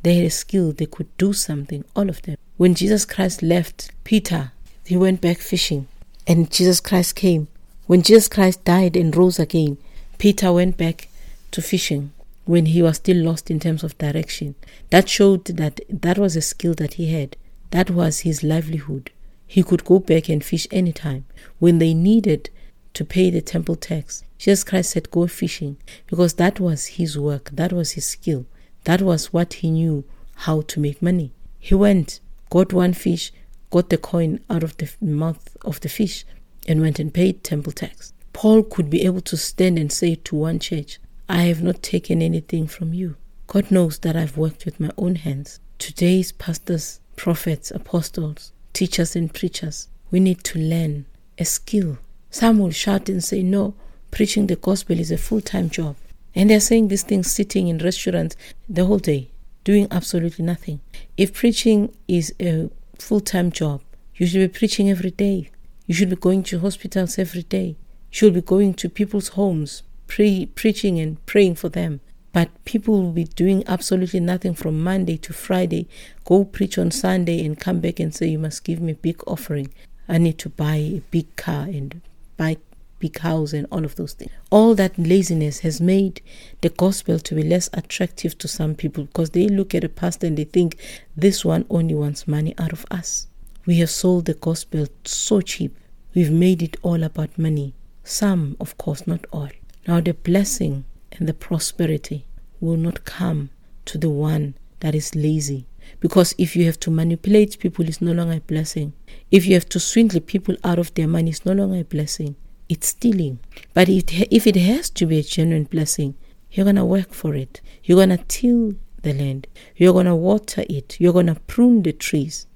They 0.02 0.16
had 0.16 0.26
a 0.26 0.30
skill, 0.30 0.72
they 0.72 0.86
could 0.86 1.16
do 1.18 1.32
something, 1.32 1.84
all 1.94 2.08
of 2.08 2.22
them. 2.22 2.36
When 2.56 2.74
Jesus 2.74 3.04
Christ 3.04 3.42
left 3.42 3.92
Peter, 4.02 4.52
he 4.84 4.96
went 4.96 5.20
back 5.20 5.38
fishing, 5.38 5.86
and 6.26 6.50
Jesus 6.50 6.80
Christ 6.80 7.14
came. 7.14 7.48
When 7.87 8.02
Jesus 8.02 8.28
Christ 8.28 8.64
died 8.64 8.96
and 8.96 9.14
rose 9.16 9.38
again, 9.38 9.78
Peter 10.18 10.52
went 10.52 10.76
back 10.76 11.09
to 11.50 11.62
fishing 11.62 12.12
when 12.44 12.66
he 12.66 12.83
was 12.83 12.96
still 12.96 13.16
lost 13.16 13.50
in 13.50 13.61
terms 13.61 13.83
of 13.83 13.98
direction. 13.98 14.54
That 14.90 15.09
showed 15.09 15.44
that 15.46 15.80
that 15.88 16.18
was 16.18 16.37
a 16.37 16.42
skill 16.42 16.74
that 16.74 16.94
he 16.94 17.12
had 17.12 17.37
That 17.70 17.90
was 17.90 18.20
his 18.20 18.42
livelihood. 18.42 19.11
He 19.46 19.62
could 19.62 19.85
go 19.85 19.98
back 19.98 20.28
and 20.28 20.44
fish 20.44 20.66
anytime. 20.70 21.24
When 21.59 21.78
they 21.78 21.94
needed 21.94 22.50
to 22.94 23.04
pay 23.04 23.30
the 23.30 23.40
temple 23.40 23.76
tax, 23.76 24.24
Jesus 24.38 24.64
Christ 24.64 24.90
said, 24.90 25.11
Go 25.11 25.26
fishing, 25.26 25.76
because 26.06 26.35
that 26.35 26.59
was 26.61 26.87
his 26.87 27.18
work, 27.18 27.50
that 27.52 27.72
was 27.72 27.92
his 27.92 28.06
skill, 28.06 28.46
that 28.85 29.02
was 29.02 29.33
what 29.33 29.54
he 29.54 29.70
knew 29.70 30.04
how 30.35 30.62
to 30.62 30.80
make 30.80 31.02
money. 31.02 31.33
He 31.59 31.74
went, 31.74 32.20
got 32.48 32.72
one 32.72 32.94
fish, 32.94 33.33
got 33.70 33.88
the 33.88 33.98
coin 33.98 34.40
out 34.50 34.62
of 34.62 34.76
the 34.76 34.90
mouth 35.00 35.56
of 35.62 35.80
the 35.80 35.88
fish, 35.88 36.24
and 36.66 36.80
went 36.80 36.98
and 36.98 37.14
paid 37.14 37.42
temple 37.42 37.72
tax. 37.72 38.12
Paul 38.33 38.62
could 38.62 38.90
be 38.90 39.04
able 39.04 39.20
to 39.22 39.37
stand 39.37 39.78
and 39.78 39.90
say 39.92 40.14
to 40.14 40.37
one 40.37 40.59
church, 40.59 40.98
I 41.28 41.42
have 41.42 41.62
not 41.62 41.83
taken 41.83 42.22
anything 42.22 42.66
from 42.66 42.92
you. 42.92 43.16
God 43.46 43.70
knows 43.70 43.98
that 44.00 44.16
I've 44.16 44.37
worked 44.37 44.64
with 44.64 44.80
my 44.80 44.90
own 44.96 45.16
hands. 45.16 45.61
Today's 45.78 46.33
pastors, 46.33 47.00
prophets, 47.16 47.70
apostles, 47.70 48.52
teachers, 48.72 49.16
and 49.16 49.33
preachers, 49.33 49.88
we 50.11 50.20
need 50.20 50.42
to 50.44 50.59
learn 50.59 51.06
a 51.38 51.44
skill. 51.44 51.98
Some 52.30 52.59
will 52.59 52.70
shout 52.70 53.09
and 53.09 53.22
say, 53.22 53.42
No, 53.42 53.74
preaching 54.11 54.46
the 54.46 54.56
gospel 54.56 54.98
is 54.98 55.11
a 55.11 55.18
full 55.18 55.40
time 55.40 55.70
job. 55.70 55.96
And 56.35 56.50
they're 56.50 56.61
saying 56.61 56.88
these 56.88 57.02
things 57.02 57.33
sitting 57.33 57.68
in 57.68 57.78
restaurants 57.78 58.37
the 58.68 58.85
whole 58.85 58.98
day, 58.98 59.30
doing 59.64 59.88
absolutely 59.90 60.44
nothing. 60.44 60.80
If 61.16 61.35
preaching 61.35 61.92
is 62.06 62.33
a 62.40 62.70
full 63.00 63.20
time 63.20 63.50
job, 63.50 63.82
you 64.14 64.26
should 64.26 64.52
be 64.52 64.58
preaching 64.58 64.90
every 64.90 65.10
day. 65.10 65.50
You 65.86 65.94
should 65.94 66.10
be 66.10 66.16
going 66.16 66.42
to 66.44 66.60
hospitals 66.60 67.18
every 67.18 67.42
day. 67.42 67.66
You 67.66 67.76
should 68.12 68.34
be 68.34 68.42
going 68.42 68.74
to 68.74 68.88
people's 68.88 69.28
homes, 69.28 69.82
pre- 70.06 70.46
preaching 70.46 70.98
and 71.00 71.24
praying 71.26 71.56
for 71.56 71.68
them. 71.68 72.00
But 72.32 72.50
people 72.64 73.02
will 73.02 73.12
be 73.12 73.24
doing 73.24 73.64
absolutely 73.66 74.20
nothing 74.20 74.54
from 74.54 74.82
Monday 74.82 75.16
to 75.16 75.32
Friday, 75.32 75.88
go 76.24 76.44
preach 76.44 76.78
on 76.78 76.92
Sunday 76.92 77.44
and 77.44 77.58
come 77.58 77.80
back 77.80 77.98
and 77.98 78.14
say, 78.14 78.28
You 78.28 78.38
must 78.38 78.62
give 78.62 78.80
me 78.80 78.92
a 78.92 78.96
big 78.96 79.20
offering. 79.26 79.72
I 80.08 80.18
need 80.18 80.38
to 80.38 80.48
buy 80.48 80.76
a 80.76 81.02
big 81.10 81.34
car 81.36 81.64
and 81.64 82.00
buy 82.36 82.58
big 83.00 83.18
house 83.18 83.52
and 83.52 83.66
all 83.72 83.84
of 83.84 83.96
those 83.96 84.12
things. 84.12 84.30
All 84.50 84.74
that 84.76 84.96
laziness 84.96 85.58
has 85.60 85.80
made 85.80 86.22
the 86.60 86.68
gospel 86.68 87.18
to 87.18 87.34
be 87.34 87.42
less 87.42 87.68
attractive 87.72 88.38
to 88.38 88.46
some 88.46 88.76
people 88.76 89.04
because 89.04 89.30
they 89.30 89.48
look 89.48 89.74
at 89.74 89.82
a 89.82 89.88
pastor 89.88 90.28
and 90.28 90.36
they 90.36 90.44
think 90.44 90.76
this 91.16 91.44
one 91.44 91.66
only 91.68 91.94
wants 91.94 92.28
money 92.28 92.54
out 92.58 92.72
of 92.72 92.86
us. 92.90 93.26
We 93.66 93.78
have 93.78 93.90
sold 93.90 94.26
the 94.26 94.34
gospel 94.34 94.86
so 95.04 95.40
cheap. 95.40 95.76
We've 96.14 96.30
made 96.30 96.62
it 96.62 96.76
all 96.82 97.02
about 97.02 97.36
money. 97.38 97.74
Some, 98.04 98.56
of 98.60 98.78
course, 98.78 99.06
not 99.06 99.26
all. 99.32 99.50
Now, 99.86 100.00
the 100.00 100.14
blessing 100.14 100.84
and 101.12 101.28
the 101.28 101.34
prosperity 101.34 102.26
will 102.60 102.76
not 102.76 103.04
come 103.04 103.50
to 103.86 103.98
the 103.98 104.10
one 104.10 104.54
that 104.80 104.94
is 104.94 105.14
lazy. 105.14 105.66
Because 105.98 106.34
if 106.38 106.54
you 106.56 106.64
have 106.66 106.80
to 106.80 106.90
manipulate 106.90 107.58
people, 107.58 107.86
it's 107.86 108.00
no 108.00 108.12
longer 108.12 108.34
a 108.34 108.40
blessing. 108.40 108.92
If 109.30 109.46
you 109.46 109.54
have 109.54 109.68
to 109.70 109.80
swindle 109.80 110.20
people 110.20 110.56
out 110.64 110.78
of 110.78 110.92
their 110.94 111.08
money, 111.08 111.30
it's 111.30 111.46
no 111.46 111.52
longer 111.52 111.80
a 111.80 111.84
blessing. 111.84 112.36
It's 112.72 112.87
stealing. 112.87 113.40
But 113.74 113.88
if 113.88 114.46
it 114.46 114.54
has 114.54 114.90
to 114.90 115.04
be 115.04 115.18
a 115.18 115.24
genuine 115.24 115.64
blessing, 115.64 116.14
you're 116.52 116.62
going 116.62 116.76
to 116.76 116.85
work 116.85 117.12
for 117.12 117.35
it. 117.35 117.61
You're 117.83 117.96
going 117.96 118.16
to 118.16 118.24
till 118.28 118.74
the 119.02 119.12
land. 119.12 119.48
You're 119.74 119.92
going 119.92 120.06
to 120.06 120.14
water 120.14 120.64
it. 120.68 121.00
You're 121.00 121.12
going 121.12 121.26
to 121.26 121.35
prune 121.35 121.83
the 121.83 121.92
trees. 121.92 122.46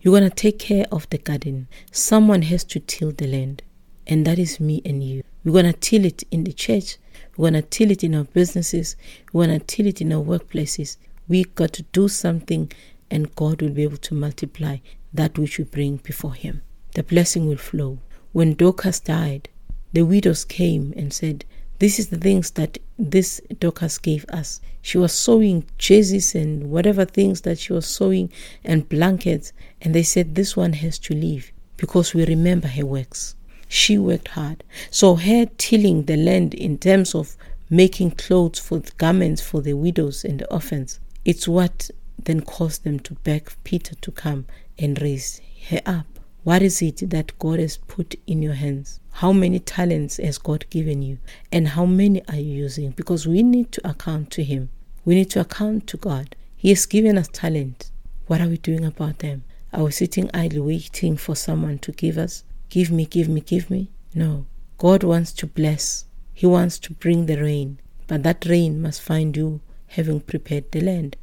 You're 0.00 0.18
going 0.18 0.30
to 0.30 0.34
take 0.34 0.58
care 0.58 0.86
of 0.90 1.06
the 1.10 1.18
garden. 1.18 1.68
Someone 1.92 2.40
has 2.42 2.64
to 2.64 2.80
till 2.80 3.12
the 3.12 3.26
land. 3.26 3.62
And 4.06 4.26
that 4.26 4.38
is 4.38 4.58
me 4.58 4.80
and 4.86 5.04
you. 5.04 5.22
We're 5.44 5.52
going 5.52 5.70
to 5.70 5.74
till 5.74 6.06
it 6.06 6.22
in 6.30 6.44
the 6.44 6.52
church. 6.54 6.96
We're 7.36 7.50
going 7.50 7.62
to 7.62 7.68
till 7.68 7.90
it 7.90 8.02
in 8.02 8.14
our 8.14 8.24
businesses. 8.24 8.96
We're 9.34 9.48
going 9.48 9.60
to 9.60 9.66
till 9.66 9.86
it 9.86 10.00
in 10.00 10.14
our 10.14 10.22
workplaces. 10.24 10.96
We 11.28 11.44
got 11.44 11.74
to 11.74 11.82
do 11.92 12.08
something, 12.08 12.72
and 13.10 13.34
God 13.36 13.60
will 13.60 13.68
be 13.68 13.82
able 13.82 13.98
to 13.98 14.14
multiply 14.14 14.78
that 15.12 15.38
which 15.38 15.58
we 15.58 15.64
bring 15.64 15.96
before 15.98 16.32
Him. 16.32 16.62
The 16.94 17.02
blessing 17.02 17.46
will 17.46 17.58
flow. 17.58 17.98
When 18.32 18.54
Dorcas 18.54 19.00
died, 19.00 19.50
the 19.92 20.02
widows 20.02 20.44
came 20.44 20.92
and 20.96 21.12
said, 21.12 21.44
This 21.78 21.98
is 21.98 22.08
the 22.08 22.18
things 22.18 22.50
that 22.52 22.78
this 22.98 23.40
Dorcas 23.60 23.98
gave 23.98 24.24
us. 24.28 24.60
She 24.82 24.98
was 24.98 25.12
sewing 25.12 25.64
jerseys 25.78 26.34
and 26.34 26.70
whatever 26.70 27.04
things 27.04 27.42
that 27.42 27.58
she 27.58 27.72
was 27.72 27.86
sewing 27.86 28.30
and 28.64 28.88
blankets, 28.88 29.52
and 29.80 29.94
they 29.94 30.02
said, 30.02 30.34
This 30.34 30.56
one 30.56 30.74
has 30.74 30.98
to 31.00 31.14
leave 31.14 31.52
because 31.76 32.14
we 32.14 32.26
remember 32.26 32.68
her 32.68 32.84
works. 32.84 33.34
She 33.68 33.98
worked 33.98 34.28
hard. 34.28 34.64
So 34.90 35.14
her 35.14 35.46
tilling 35.58 36.04
the 36.04 36.16
land 36.16 36.54
in 36.54 36.78
terms 36.78 37.14
of 37.14 37.36
making 37.70 38.12
clothes 38.12 38.58
for 38.58 38.82
garments 38.96 39.42
for 39.42 39.60
the 39.60 39.74
widows 39.74 40.24
and 40.24 40.40
the 40.40 40.52
orphans, 40.52 41.00
it's 41.24 41.46
what 41.46 41.90
then 42.22 42.40
caused 42.40 42.84
them 42.84 42.98
to 43.00 43.14
beg 43.14 43.50
Peter 43.64 43.94
to 43.96 44.10
come 44.10 44.46
and 44.78 45.00
raise 45.00 45.40
her 45.68 45.80
up. 45.86 46.06
What 46.44 46.62
is 46.62 46.80
it 46.80 47.10
that 47.10 47.38
God 47.38 47.58
has 47.58 47.76
put 47.76 48.14
in 48.26 48.42
your 48.42 48.54
hands? 48.54 49.00
How 49.18 49.32
many 49.32 49.58
talents 49.58 50.18
has 50.18 50.38
God 50.38 50.64
given 50.70 51.02
you? 51.02 51.18
And 51.50 51.66
how 51.66 51.84
many 51.84 52.24
are 52.28 52.36
you 52.36 52.54
using? 52.54 52.92
Because 52.92 53.26
we 53.26 53.42
need 53.42 53.72
to 53.72 53.90
account 53.90 54.30
to 54.30 54.44
Him. 54.44 54.70
We 55.04 55.16
need 55.16 55.28
to 55.30 55.40
account 55.40 55.88
to 55.88 55.96
God. 55.96 56.36
He 56.56 56.68
has 56.68 56.86
given 56.86 57.18
us 57.18 57.26
talent. 57.32 57.90
What 58.28 58.40
are 58.40 58.46
we 58.46 58.58
doing 58.58 58.84
about 58.84 59.18
them? 59.18 59.42
Are 59.72 59.82
we 59.82 59.90
sitting 59.90 60.30
idly 60.32 60.60
waiting 60.60 61.16
for 61.16 61.34
someone 61.34 61.80
to 61.80 61.90
give 61.90 62.16
us? 62.16 62.44
Give 62.68 62.92
me, 62.92 63.06
give 63.06 63.28
me, 63.28 63.40
give 63.40 63.70
me. 63.70 63.90
No. 64.14 64.46
God 64.76 65.02
wants 65.02 65.32
to 65.32 65.48
bless. 65.48 66.04
He 66.32 66.46
wants 66.46 66.78
to 66.78 66.92
bring 66.92 67.26
the 67.26 67.42
rain. 67.42 67.80
But 68.06 68.22
that 68.22 68.46
rain 68.46 68.80
must 68.80 69.02
find 69.02 69.36
you 69.36 69.60
having 69.88 70.20
prepared 70.20 70.70
the 70.70 70.80
land. 70.80 71.16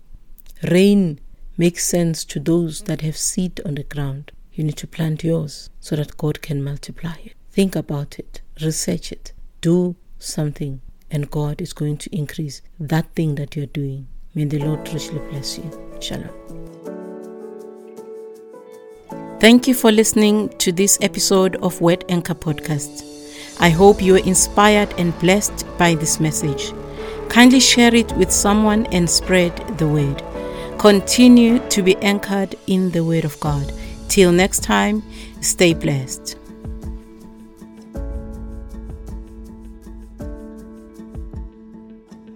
Rain 0.70 1.22
makes 1.58 1.86
sense 1.86 2.26
to 2.26 2.42
those 2.42 2.82
that 2.82 3.00
have 3.00 3.16
seed 3.16 3.62
on 3.66 3.76
the 3.76 3.84
ground. 3.84 4.34
You 4.52 4.66
need 4.66 4.76
to 4.80 4.88
plant 4.88 5.24
yours 5.24 5.70
so 5.80 5.96
that 5.96 6.18
God 6.18 6.42
can 6.42 6.62
multiply 6.62 7.16
it. 7.24 7.36
Think 7.56 7.78
about 7.78 8.20
it, 8.20 8.42
research 8.62 9.14
it, 9.14 9.32
do 9.62 9.96
something, 10.20 10.82
and 11.10 11.32
God 11.32 11.62
is 11.62 11.72
going 11.72 11.96
to 12.00 12.14
increase 12.14 12.62
that 12.82 13.16
thing 13.16 13.36
that 13.36 13.56
you're 13.56 13.66
doing. 13.66 14.08
May 14.34 14.44
the 14.44 14.60
Lord 14.60 14.94
richly 14.94 15.20
bless 15.30 15.58
you. 15.58 15.98
Shalom. 16.02 16.28
Thank 19.40 19.70
you 19.70 19.74
for 19.74 19.90
listening 19.90 20.50
to 20.58 20.74
this 20.74 20.98
episode 21.02 21.56
of 21.64 21.80
Word 21.80 22.04
Anchor 22.10 22.34
Podcast. 22.34 23.06
I 23.62 23.70
hope 23.70 24.02
you 24.02 24.16
are 24.16 24.28
inspired 24.28 24.94
and 24.98 25.18
blessed 25.20 25.66
by 25.78 25.96
this 25.96 26.20
message. 26.20 26.74
Kindly 27.30 27.62
share 27.62 27.96
it 27.96 28.12
with 28.18 28.34
someone 28.34 28.86
and 28.88 29.10
spread 29.10 29.56
the 29.78 29.88
word. 29.88 30.22
Continue 30.78 31.60
to 31.70 31.82
be 31.82 31.96
anchored 32.02 32.56
in 32.68 32.92
the 32.92 33.06
Word 33.06 33.24
of 33.24 33.40
God. 33.40 33.72
Till 34.10 34.34
next 34.34 34.62
time, 34.62 35.02
stay 35.40 35.74
blessed. 35.74 36.38